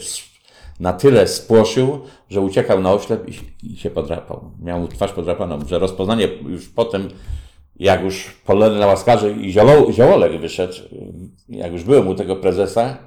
na 0.81 0.93
tyle 0.93 1.29
spłoszył, 1.29 2.01
że 2.31 2.41
uciekał 2.41 2.81
na 2.81 2.93
oślep 2.93 3.29
i, 3.29 3.33
i 3.73 3.77
się 3.77 3.91
podrapał. 3.91 4.51
Miał 4.63 4.89
twarz 4.89 5.13
podrapaną, 5.13 5.59
że 5.67 5.79
rozpoznanie 5.79 6.29
już 6.49 6.69
potem, 6.69 7.09
jak 7.77 8.03
już 8.03 8.31
polony 8.47 8.79
na 8.79 8.87
łaskarze 8.87 9.33
i 9.33 9.53
zioło, 9.53 9.93
ziołolek 9.93 10.41
wyszedł, 10.41 10.75
jak 11.49 11.73
już 11.73 11.85
byłem 11.85 12.09
u 12.09 12.15
tego 12.15 12.37
prezesa, 12.37 12.99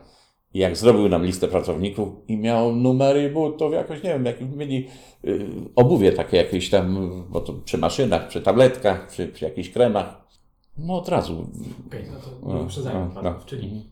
i 0.56 0.60
jak 0.60 0.78
zrobił 0.78 1.10
nam 1.10 1.26
listę 1.26 1.48
pracowników 1.48 2.10
i 2.28 2.38
miał 2.38 2.76
numery 2.76 3.30
butów, 3.30 3.74
jakoś 3.74 4.04
nie 4.04 4.10
wiem, 4.10 4.26
jak 4.26 4.56
mieli 4.56 4.88
y, 5.26 5.46
obuwie 5.76 6.12
takie 6.12 6.38
jakieś 6.38 6.70
tam, 6.70 7.12
bo 7.30 7.42
to 7.42 7.54
przy 7.54 7.78
maszynach, 7.78 8.28
przy 8.28 8.42
tabletkach, 8.42 9.08
przy, 9.08 9.28
przy 9.28 9.46
jakichś 9.46 9.70
kremach. 9.70 10.26
No 10.78 10.98
od 10.98 11.10
razu. 11.10 11.48
Okej, 11.88 12.02
okay, 12.02 12.12
no 12.46 12.52
to 12.54 12.64
uprzedzajmy 12.64 13.08
no, 13.16 13.22
no. 13.22 13.36
czyli 13.46 13.84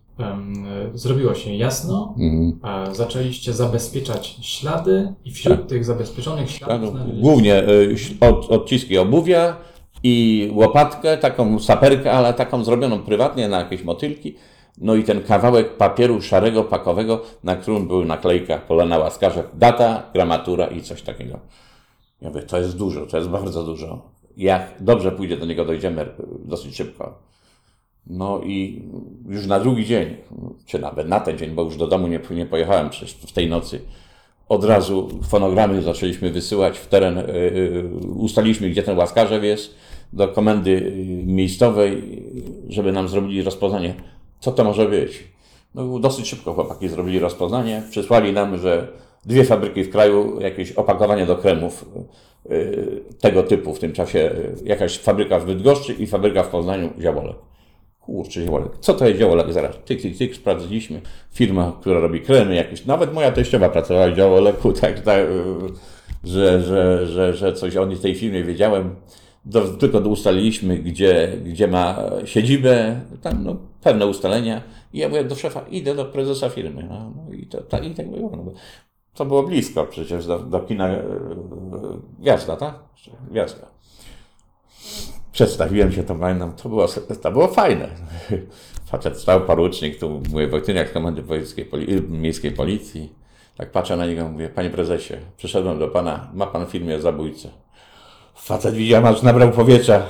zrobiło 0.93 1.33
się 1.33 1.55
jasno, 1.55 2.15
mhm. 2.19 2.95
zaczęliście 2.95 3.53
zabezpieczać 3.53 4.37
ślady 4.41 5.13
i 5.25 5.31
wśród 5.31 5.57
tak. 5.57 5.67
tych 5.67 5.85
zabezpieczonych 5.85 6.51
śladów... 6.51 6.93
Głównie 7.21 7.69
y, 7.69 7.95
od, 8.19 8.51
odciski 8.51 8.97
obuwia 8.97 9.57
i 10.03 10.49
łopatkę, 10.53 11.17
taką 11.17 11.59
saperkę, 11.59 12.11
ale 12.11 12.33
taką 12.33 12.63
zrobioną 12.63 12.99
prywatnie 12.99 13.49
na 13.49 13.59
jakieś 13.59 13.83
motylki. 13.83 14.35
No 14.77 14.95
i 14.95 15.03
ten 15.03 15.21
kawałek 15.21 15.77
papieru 15.77 16.21
szarego, 16.21 16.63
pakowego, 16.63 17.21
na 17.43 17.55
którym 17.55 17.87
były 17.87 18.05
naklejka 18.05 18.57
Polena 18.57 18.97
Łaskarzew, 18.97 19.45
data, 19.53 20.03
gramatura 20.13 20.67
i 20.67 20.81
coś 20.81 21.01
takiego. 21.01 21.39
Ja 22.21 22.29
mówię, 22.29 22.41
to 22.41 22.57
jest 22.57 22.77
dużo, 22.77 23.05
to 23.05 23.17
jest 23.17 23.29
bardzo 23.29 23.63
dużo. 23.63 24.01
Jak 24.37 24.73
dobrze 24.79 25.11
pójdzie, 25.11 25.37
do 25.37 25.45
niego 25.45 25.65
dojdziemy 25.65 26.05
dosyć 26.45 26.75
szybko. 26.75 27.19
No 28.07 28.41
i 28.41 28.83
już 29.29 29.47
na 29.47 29.59
drugi 29.59 29.85
dzień, 29.85 30.15
czy 30.65 30.79
nawet 30.79 31.07
na 31.07 31.19
ten 31.19 31.37
dzień, 31.37 31.51
bo 31.51 31.63
już 31.63 31.77
do 31.77 31.87
domu 31.87 32.07
nie, 32.07 32.19
nie 32.31 32.45
pojechałem 32.45 32.89
przecież 32.89 33.13
w 33.13 33.31
tej 33.31 33.49
nocy, 33.49 33.81
od 34.49 34.63
razu 34.63 35.09
fonogramy 35.23 35.81
zaczęliśmy 35.81 36.31
wysyłać 36.31 36.79
w 36.79 36.87
teren, 36.87 37.17
yy, 37.17 37.89
ustaliliśmy, 38.15 38.69
gdzie 38.69 38.83
ten 38.83 38.97
łaskarzew 38.97 39.43
jest, 39.43 39.75
do 40.13 40.27
komendy 40.27 40.93
miejscowej, 41.25 42.23
żeby 42.69 42.91
nam 42.91 43.07
zrobili 43.07 43.43
rozpoznanie, 43.43 43.95
co 44.43 44.51
to 44.51 44.63
może 44.63 44.85
być. 44.85 45.23
No, 45.75 45.99
dosyć 45.99 46.27
szybko 46.27 46.53
chłopaki 46.53 46.89
zrobili 46.89 47.19
rozpoznanie, 47.19 47.83
przysłali 47.89 48.33
nam, 48.33 48.57
że 48.57 48.87
dwie 49.25 49.45
fabryki 49.45 49.83
w 49.83 49.89
kraju, 49.89 50.39
jakieś 50.41 50.71
opakowanie 50.71 51.25
do 51.25 51.35
kremów 51.35 51.85
yy, 52.49 53.03
tego 53.21 53.43
typu 53.43 53.73
w 53.73 53.79
tym 53.79 53.93
czasie, 53.93 54.31
jakaś 54.63 54.99
fabryka 54.99 55.39
w 55.39 55.45
Bydgoszczy 55.45 55.93
i 55.93 56.07
fabryka 56.07 56.43
w 56.43 56.47
Poznaniu, 56.47 56.89
Ziabolek. 57.01 57.35
Kurczę, 57.99 58.41
ziołolek. 58.41 58.71
Co 58.79 58.93
to 58.93 59.07
jest 59.07 59.19
ziołolek? 59.19 59.53
Zaraz, 59.53 59.75
tyk, 59.85 60.01
tyk, 60.01 60.17
tyk, 60.17 60.35
sprawdziliśmy. 60.35 61.01
Firma, 61.31 61.77
która 61.81 61.99
robi 61.99 62.21
kremy 62.21 62.55
jakieś. 62.55 62.85
Nawet 62.85 63.13
moja 63.13 63.31
teściowa 63.31 63.69
pracowała 63.69 64.11
w 64.11 64.15
ziołoleku, 64.15 64.73
tak, 64.81 64.99
tak 64.99 65.27
że, 66.23 66.61
że, 66.61 67.07
że, 67.07 67.33
że 67.33 67.53
coś 67.53 67.75
o 67.75 67.87
tej 67.87 68.15
firmie 68.15 68.43
wiedziałem. 68.43 68.95
Do, 69.45 69.61
tylko 69.61 69.99
ustaliliśmy, 69.99 70.77
gdzie, 70.77 71.37
gdzie 71.45 71.67
ma 71.67 71.99
siedzibę, 72.25 73.01
tam 73.21 73.43
no, 73.43 73.55
pewne 73.81 74.07
ustalenia. 74.07 74.61
I 74.93 74.97
ja 74.99 75.09
mówię 75.09 75.23
do 75.23 75.35
szefa, 75.35 75.65
idę 75.71 75.95
do 75.95 76.05
prezesa 76.05 76.49
firmy. 76.49 76.85
No, 76.89 77.11
no 77.15 77.33
i, 77.33 77.45
to, 77.45 77.61
to, 77.61 77.79
i 77.79 77.91
tak 77.91 78.11
było. 78.11 78.31
No, 78.35 78.51
to 79.13 79.25
było 79.25 79.43
blisko 79.43 79.85
przecież 79.85 80.25
do, 80.25 80.39
do 80.39 80.59
kina 80.59 80.89
Gwiazda, 82.19 82.55
tak? 82.55 82.79
Gwiazda 83.31 83.73
przedstawiłem 85.33 85.91
się, 85.91 86.03
to 86.03 86.15
pamiętam, 86.15 86.53
to 86.53 86.69
było, 86.69 86.87
to 87.21 87.31
było 87.31 87.47
fajne. 87.47 87.89
Facet 88.91 89.17
stał 89.17 89.41
porucznik, 89.41 89.99
tu 89.99 90.21
mówię, 90.31 90.47
Wojtyniak 90.47 90.93
Komendy 90.93 91.23
Poli 91.71 92.01
Miejskiej 92.09 92.51
Policji. 92.51 93.13
Tak 93.57 93.71
patrzę 93.71 93.97
na 93.97 94.05
niego, 94.05 94.29
mówię, 94.29 94.49
panie 94.49 94.69
prezesie, 94.69 95.13
przyszedłem 95.37 95.79
do 95.79 95.87
pana, 95.87 96.31
ma 96.33 96.47
pan 96.47 96.65
w 96.65 96.69
filmie 96.69 97.01
zabójcę. 97.01 97.49
Facet 98.35 98.75
widziałem, 98.75 99.05
aż 99.05 99.21
nabrał 99.21 99.51
powietrza. 99.51 100.05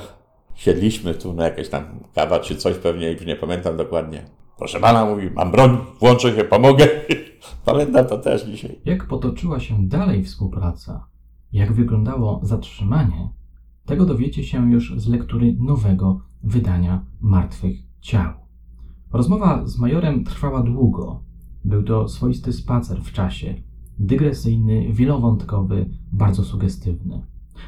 Siedliśmy 0.54 1.14
tu 1.14 1.32
na 1.32 1.44
jakieś 1.44 1.68
tam 1.68 1.84
kawa 2.14 2.40
czy 2.40 2.56
coś 2.56 2.76
pewnie, 2.76 3.12
już 3.12 3.26
nie 3.26 3.36
pamiętam 3.36 3.76
dokładnie. 3.76 4.24
Proszę 4.58 4.80
pana, 4.80 5.04
mówi, 5.04 5.30
mam 5.30 5.50
broń, 5.50 5.78
włączę 6.00 6.36
się, 6.36 6.44
pomogę. 6.44 6.88
Pamiętam 7.64 8.06
to 8.06 8.18
też 8.18 8.44
dzisiaj. 8.44 8.78
Jak 8.84 9.06
potoczyła 9.06 9.60
się 9.60 9.88
dalej 9.88 10.24
współpraca? 10.24 11.06
Jak 11.52 11.72
wyglądało 11.72 12.40
zatrzymanie? 12.42 13.28
Tego 13.86 14.06
dowiecie 14.06 14.44
się 14.44 14.70
już 14.70 14.94
z 14.96 15.08
lektury 15.08 15.56
nowego 15.60 16.20
wydania 16.42 17.04
Martwych 17.20 17.76
Ciał. 18.00 18.32
Rozmowa 19.12 19.66
z 19.66 19.78
majorem 19.78 20.24
trwała 20.24 20.62
długo. 20.62 21.22
Był 21.64 21.82
to 21.82 22.08
swoisty 22.08 22.52
spacer 22.52 23.02
w 23.02 23.12
czasie, 23.12 23.54
dygresyjny, 23.98 24.92
wielowątkowy, 24.92 25.90
bardzo 26.12 26.44
sugestywny. 26.44 27.26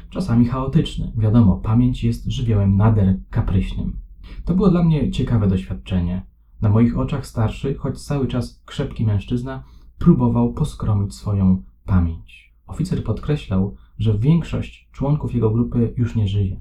Czasami 0.09 0.45
chaotyczny. 0.45 1.11
Wiadomo, 1.17 1.55
pamięć 1.55 2.03
jest 2.03 2.25
żywiołem 2.25 2.77
nader 2.77 3.19
kapryśnym. 3.29 3.99
To 4.45 4.55
było 4.55 4.69
dla 4.69 4.83
mnie 4.83 5.11
ciekawe 5.11 5.47
doświadczenie. 5.47 6.25
Na 6.61 6.69
moich 6.69 6.97
oczach 6.97 7.27
starszy, 7.27 7.75
choć 7.75 8.01
cały 8.01 8.27
czas 8.27 8.61
krzepki 8.65 9.05
mężczyzna, 9.05 9.63
próbował 9.97 10.53
poskromić 10.53 11.15
swoją 11.15 11.63
pamięć. 11.85 12.53
Oficer 12.67 13.03
podkreślał, 13.03 13.75
że 13.97 14.17
większość 14.17 14.89
członków 14.91 15.33
jego 15.33 15.51
grupy 15.51 15.93
już 15.97 16.15
nie 16.15 16.27
żyje. 16.27 16.59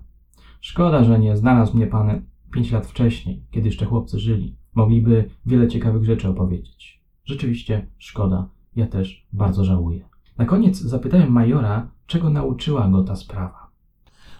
Szkoda, 0.61 1.05
że 1.05 1.19
nie 1.19 1.37
znalazł 1.37 1.77
mnie 1.77 1.87
pan 1.87 2.23
pięć 2.53 2.71
lat 2.71 2.87
wcześniej, 2.87 3.43
kiedy 3.51 3.69
jeszcze 3.69 3.87
chłopcy 3.87 4.19
żyli. 4.19 4.57
Mogliby 4.75 5.31
wiele 5.47 5.69
ciekawych 5.69 6.05
rzeczy 6.05 6.29
opowiedzieć. 6.29 7.03
Rzeczywiście 7.25 7.87
szkoda, 7.99 8.49
ja 8.77 8.87
też 8.87 9.27
bardzo 9.33 9.65
żałuję. 9.65 10.09
Na 10.39 10.45
koniec 10.45 10.81
zapytałem 10.81 11.33
majora, 11.33 11.91
czego 12.07 12.31
nauczyła 12.31 12.89
go 12.89 13.03
ta 13.03 13.17
sprawa. 13.17 13.67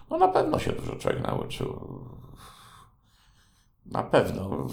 No 0.09 0.17
na 0.17 0.27
pewno 0.27 0.59
się 0.59 0.71
dużo 0.71 0.95
czego 0.95 1.19
nauczył. 1.19 1.79
Na 3.85 4.03
pewno. 4.03 4.67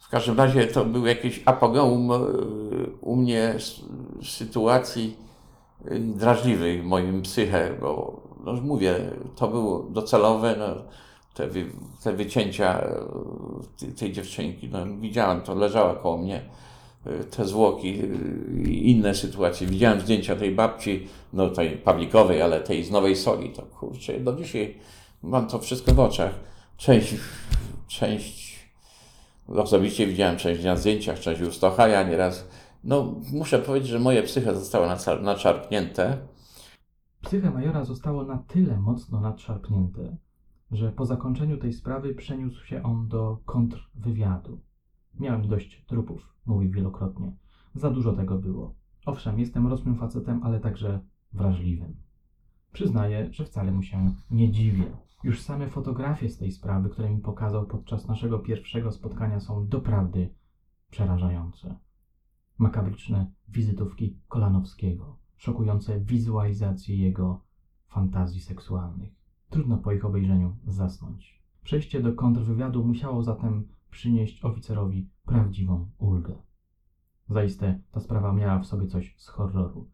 W 0.00 0.08
każdym 0.08 0.38
razie 0.38 0.66
to 0.66 0.84
był 0.84 1.06
jakiś 1.06 1.42
apogeum 1.44 2.12
e, 2.12 2.18
u 3.00 3.16
mnie 3.16 3.54
sytuacji 4.22 5.16
drażliwy 6.00 6.82
moim 6.82 7.22
psychę, 7.22 7.76
bo 7.80 8.20
no 8.44 8.52
mówię, 8.52 9.10
to 9.36 9.48
było 9.48 9.82
docelowe, 9.82 10.56
no, 10.58 10.82
te, 11.34 11.48
te 12.02 12.12
wycięcia 12.12 12.80
e, 12.80 13.92
tej 13.98 14.12
dziewczynki, 14.12 14.68
no, 14.68 14.78
widziałem, 15.00 15.40
to 15.40 15.54
leżała 15.54 15.94
koło 15.94 16.18
mnie, 16.18 16.36
e, 16.36 16.65
te 17.30 17.44
zwłoki 17.44 17.88
i 18.64 18.90
inne 18.90 19.14
sytuacje. 19.14 19.66
Widziałem 19.66 20.00
zdjęcia 20.00 20.36
tej 20.36 20.54
babci, 20.54 21.06
no 21.32 21.50
tej 21.50 21.70
Pawlikowej, 21.70 22.42
ale 22.42 22.60
tej 22.60 22.84
z 22.84 22.90
Nowej 22.90 23.16
Soli, 23.16 23.50
to 23.50 23.62
kurczę, 23.62 24.20
do 24.20 24.32
dzisiaj 24.32 24.74
mam 25.22 25.46
to 25.46 25.58
wszystko 25.58 25.94
w 25.94 26.00
oczach. 26.00 26.34
Część, 26.76 27.14
część, 27.88 28.68
osobiście 29.48 30.06
widziałem 30.06 30.36
część 30.36 30.64
na 30.64 30.76
zdjęciach, 30.76 31.20
część 31.20 31.40
u 31.40 31.52
Stochaja 31.52 32.02
nieraz, 32.02 32.48
no, 32.84 33.14
muszę 33.32 33.58
powiedzieć, 33.58 33.88
że 33.88 33.98
moje 33.98 34.22
psyche 34.22 34.54
zostały 34.54 34.88
naczarpnięte. 35.22 36.18
Psyche 37.20 37.50
majora 37.50 37.84
zostało 37.84 38.24
na 38.24 38.38
tyle 38.38 38.80
mocno 38.80 39.20
nadszarpnięte, 39.20 40.16
że 40.70 40.92
po 40.92 41.06
zakończeniu 41.06 41.58
tej 41.58 41.72
sprawy 41.72 42.14
przeniósł 42.14 42.64
się 42.64 42.82
on 42.82 43.08
do 43.08 43.38
kontrwywiadu. 43.44 44.60
Miałem 45.20 45.48
dość 45.48 45.84
trupów, 45.86 46.34
mówił 46.46 46.70
wielokrotnie. 46.70 47.36
Za 47.74 47.90
dużo 47.90 48.12
tego 48.12 48.38
było. 48.38 48.74
Owszem, 49.06 49.38
jestem 49.38 49.66
rosłym 49.66 49.96
facetem, 49.96 50.40
ale 50.42 50.60
także 50.60 51.00
wrażliwym. 51.32 51.96
Przyznaję, 52.72 53.28
że 53.32 53.44
wcale 53.44 53.72
mu 53.72 53.82
się 53.82 54.12
nie 54.30 54.52
dziwię. 54.52 54.84
Już 55.24 55.42
same 55.42 55.68
fotografie 55.68 56.28
z 56.28 56.38
tej 56.38 56.52
sprawy, 56.52 56.88
które 56.88 57.10
mi 57.10 57.20
pokazał 57.20 57.66
podczas 57.66 58.08
naszego 58.08 58.38
pierwszego 58.38 58.92
spotkania, 58.92 59.40
są 59.40 59.68
doprawdy 59.68 60.34
przerażające 60.90 61.74
makabryczne 62.58 63.30
wizytówki 63.48 64.18
Kolanowskiego, 64.28 65.18
szokujące 65.36 66.00
wizualizacje 66.00 66.96
jego 66.96 67.40
fantazji 67.88 68.40
seksualnych. 68.40 69.14
Trudno 69.50 69.78
po 69.78 69.92
ich 69.92 70.04
obejrzeniu 70.04 70.56
zasnąć. 70.66 71.42
Przejście 71.64 72.02
do 72.02 72.12
kontrwywiadu 72.12 72.84
musiało 72.84 73.22
zatem 73.22 73.68
przynieść 73.90 74.44
oficerowi 74.44 75.10
prawdziwą 75.26 75.90
ulgę. 75.98 76.34
Zaiste 77.28 77.80
ta 77.90 78.00
sprawa 78.00 78.32
miała 78.32 78.58
w 78.58 78.66
sobie 78.66 78.86
coś 78.86 79.14
z 79.16 79.28
horroru. 79.28 79.90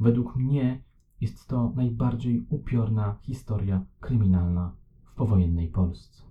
Według 0.00 0.36
mnie 0.36 0.82
jest 1.20 1.48
to 1.48 1.72
najbardziej 1.76 2.46
upiorna 2.48 3.18
historia 3.22 3.86
kryminalna 4.00 4.76
w 5.04 5.14
powojennej 5.14 5.68
Polsce. 5.68 6.22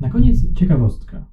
Na 0.00 0.10
koniec 0.10 0.52
ciekawostka. 0.54 1.26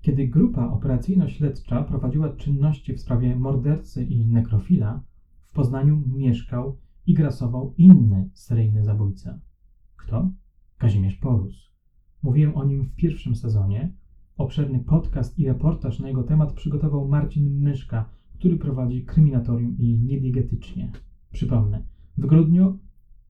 Kiedy 0.00 0.28
grupa 0.28 0.66
operacyjno-śledcza 0.66 1.82
prowadziła 1.82 2.28
czynności 2.28 2.94
w 2.94 3.00
sprawie 3.00 3.36
mordercy 3.36 4.04
i 4.04 4.26
nekrofila, 4.26 5.02
w 5.46 5.52
Poznaniu 5.52 6.02
mieszkał 6.06 6.78
i 7.06 7.14
grasował 7.14 7.74
inny 7.76 8.30
seryjny 8.32 8.84
zabójca. 8.84 9.38
Kto? 9.96 10.30
Kazimierz 10.78 11.16
Polus. 11.16 11.72
Mówiłem 12.22 12.56
o 12.56 12.64
nim 12.64 12.84
w 12.84 12.94
pierwszym 12.94 13.36
sezonie. 13.36 13.92
Obszerny 14.36 14.80
podcast 14.80 15.38
i 15.38 15.46
reportaż 15.46 15.98
na 15.98 16.08
jego 16.08 16.22
temat 16.22 16.52
przygotował 16.52 17.08
Marcin 17.08 17.62
Myszka, 17.62 18.08
który 18.34 18.56
prowadzi 18.56 19.04
kryminatorium 19.04 19.78
i 19.78 19.98
niediegetycznie. 19.98 20.92
Przypomnę, 21.32 21.82
w 22.18 22.26
grudniu 22.26 22.78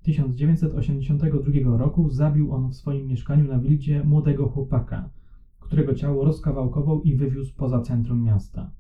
1982 0.03 1.77
roku 1.77 2.11
zabił 2.11 2.53
on 2.53 2.71
w 2.71 2.77
swoim 2.77 3.07
mieszkaniu 3.07 3.49
na 3.49 3.59
Wildzie 3.59 4.05
młodego 4.05 4.49
chłopaka– 4.49 5.09
którego 5.67 5.95
ciało 5.95 6.25
rozkawałkował 6.25 7.03
i 7.03 7.17
wywiózł 7.17 7.55
poza 7.57 7.81
centrum 7.81 8.23
miasta. 8.23 8.71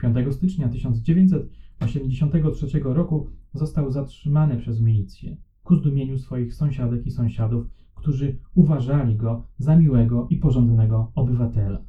5 0.00 0.34
stycznia 0.34 0.68
1983 0.68 2.66
roku 2.82 3.30
został 3.54 3.90
zatrzymany 3.90 4.56
przez 4.56 4.80
milicję 4.80 5.36
ku 5.68 5.76
zdumieniu 5.76 6.18
swoich 6.18 6.54
sąsiadek 6.54 7.06
i 7.06 7.10
sąsiadów, 7.10 7.66
którzy 7.94 8.38
uważali 8.54 9.16
go 9.16 9.46
za 9.58 9.76
miłego 9.76 10.26
i 10.30 10.36
porządnego 10.36 11.12
obywatela. 11.14 11.82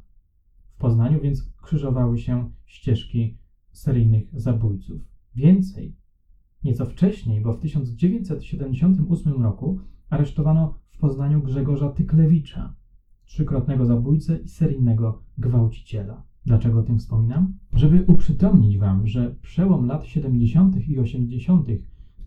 W 0.74 0.76
Poznaniu 0.78 1.20
więc 1.20 1.52
krzyżowały 1.62 2.18
się 2.18 2.50
ścieżki 2.64 3.38
seryjnych 3.72 4.40
zabójców. 4.40 5.00
Więcej, 5.34 5.96
nieco 6.64 6.86
wcześniej, 6.86 7.40
bo 7.42 7.52
w 7.52 7.60
1978 7.60 9.42
roku 9.42 9.80
aresztowano 10.10 10.74
w 10.90 10.98
Poznaniu 10.98 11.42
Grzegorza 11.42 11.88
Tyklewicza, 11.88 12.74
trzykrotnego 13.24 13.86
zabójcę 13.86 14.38
i 14.38 14.48
seryjnego 14.48 15.22
gwałciciela. 15.38 16.22
Dlaczego 16.46 16.80
o 16.80 16.82
tym 16.82 16.98
wspominam? 16.98 17.54
Żeby 17.72 18.04
uprzytomnić 18.06 18.78
Wam, 18.78 19.06
że 19.06 19.34
przełom 19.42 19.86
lat 19.86 20.06
70. 20.06 20.88
i 20.88 20.98
80. 20.98 21.68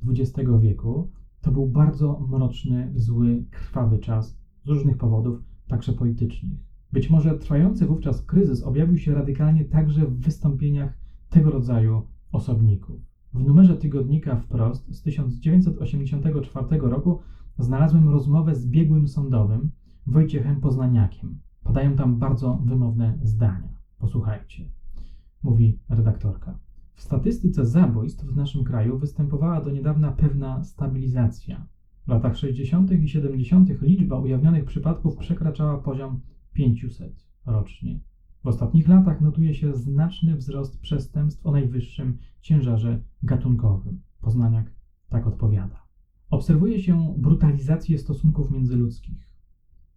XX 0.07 0.49
wieku 0.61 1.11
to 1.43 1.51
był 1.51 1.67
bardzo 1.67 2.19
mroczny, 2.29 2.91
zły, 2.95 3.45
krwawy 3.51 3.99
czas 3.99 4.37
z 4.63 4.69
różnych 4.69 4.97
powodów, 4.97 5.43
także 5.67 5.93
politycznych. 5.93 6.59
Być 6.91 7.09
może 7.09 7.37
trwający 7.37 7.85
wówczas 7.85 8.21
kryzys 8.21 8.63
objawił 8.63 8.97
się 8.97 9.13
radykalnie 9.13 9.65
także 9.65 10.05
w 10.05 10.19
wystąpieniach 10.19 10.97
tego 11.29 11.51
rodzaju 11.51 12.07
osobników. 12.31 13.01
W 13.33 13.43
numerze 13.43 13.77
tygodnika 13.77 14.35
wprost 14.35 14.95
z 14.95 15.01
1984 15.01 16.79
roku 16.81 17.19
znalazłem 17.57 18.09
rozmowę 18.09 18.55
z 18.55 18.67
biegłym 18.67 19.07
sądowym 19.07 19.71
Wojciechem 20.07 20.61
Poznaniakiem. 20.61 21.39
Podają 21.63 21.95
tam 21.95 22.19
bardzo 22.19 22.61
wymowne 22.65 23.19
zdania. 23.23 23.79
Posłuchajcie. 23.97 24.69
Mówi 25.43 25.79
redaktorka. 25.89 26.59
W 26.93 27.01
statystyce 27.01 27.65
zabójstw 27.65 28.25
w 28.25 28.35
naszym 28.35 28.63
kraju 28.63 28.97
występowała 28.97 29.61
do 29.61 29.71
niedawna 29.71 30.11
pewna 30.11 30.63
stabilizacja. 30.63 31.67
W 32.05 32.07
latach 32.07 32.37
60. 32.37 32.91
i 32.91 33.09
70. 33.09 33.81
liczba 33.81 34.19
ujawnionych 34.19 34.65
przypadków 34.65 35.17
przekraczała 35.17 35.77
poziom 35.77 36.21
500 36.53 37.27
rocznie. 37.45 37.99
W 38.43 38.47
ostatnich 38.47 38.87
latach 38.87 39.21
notuje 39.21 39.53
się 39.53 39.75
znaczny 39.75 40.35
wzrost 40.35 40.79
przestępstw 40.79 41.45
o 41.45 41.51
najwyższym 41.51 42.17
ciężarze 42.41 43.01
gatunkowym. 43.23 44.01
Poznaniak 44.21 44.71
tak 45.09 45.27
odpowiada. 45.27 45.83
Obserwuje 46.29 46.79
się 46.79 47.15
brutalizację 47.17 47.97
stosunków 47.97 48.51
międzyludzkich 48.51 49.33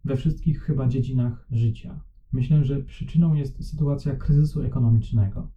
we 0.06 0.16
wszystkich 0.16 0.62
chyba 0.62 0.88
dziedzinach 0.88 1.46
życia. 1.50 2.00
Myślę, 2.32 2.64
że 2.64 2.82
przyczyną 2.82 3.34
jest 3.34 3.70
sytuacja 3.70 4.16
kryzysu 4.16 4.62
ekonomicznego. 4.62 5.50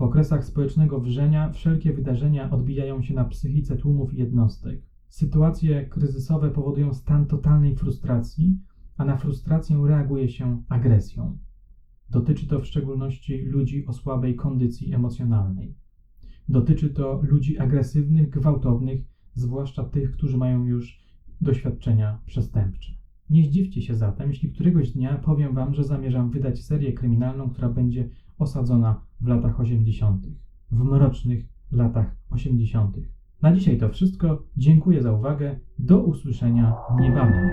W 0.00 0.02
okresach 0.02 0.44
społecznego 0.44 1.00
wrzenia 1.00 1.52
wszelkie 1.52 1.92
wydarzenia 1.92 2.50
odbijają 2.50 3.02
się 3.02 3.14
na 3.14 3.24
psychice 3.24 3.76
tłumów 3.76 4.14
i 4.14 4.18
jednostek. 4.18 4.82
Sytuacje 5.08 5.86
kryzysowe 5.86 6.50
powodują 6.50 6.94
stan 6.94 7.26
totalnej 7.26 7.76
frustracji, 7.76 8.58
a 8.96 9.04
na 9.04 9.16
frustrację 9.16 9.82
reaguje 9.86 10.28
się 10.28 10.62
agresją. 10.68 11.38
Dotyczy 12.10 12.46
to 12.46 12.60
w 12.60 12.66
szczególności 12.66 13.42
ludzi 13.42 13.86
o 13.86 13.92
słabej 13.92 14.36
kondycji 14.36 14.94
emocjonalnej. 14.94 15.74
Dotyczy 16.48 16.90
to 16.90 17.20
ludzi 17.22 17.58
agresywnych, 17.58 18.30
gwałtownych, 18.30 19.04
zwłaszcza 19.34 19.84
tych, 19.84 20.12
którzy 20.12 20.36
mają 20.36 20.66
już 20.66 21.00
doświadczenia 21.40 22.18
przestępcze. 22.26 22.92
Nie 23.30 23.44
zdziwcie 23.44 23.82
się 23.82 23.94
zatem, 23.94 24.28
jeśli 24.28 24.52
któregoś 24.52 24.90
dnia 24.90 25.18
powiem 25.18 25.54
Wam, 25.54 25.74
że 25.74 25.84
zamierzam 25.84 26.30
wydać 26.30 26.64
serię 26.64 26.92
kryminalną, 26.92 27.50
która 27.50 27.68
będzie 27.68 28.08
osadzona 28.40 29.00
w 29.20 29.26
latach 29.26 29.60
80., 29.60 30.26
w 30.70 30.84
mrocznych 30.84 31.44
latach 31.72 32.16
80. 32.30 32.96
Na 33.42 33.52
dzisiaj 33.52 33.78
to 33.78 33.88
wszystko. 33.88 34.42
Dziękuję 34.56 35.02
za 35.02 35.12
uwagę. 35.12 35.60
Do 35.78 35.98
usłyszenia 35.98 36.76
niebawem. 37.00 37.50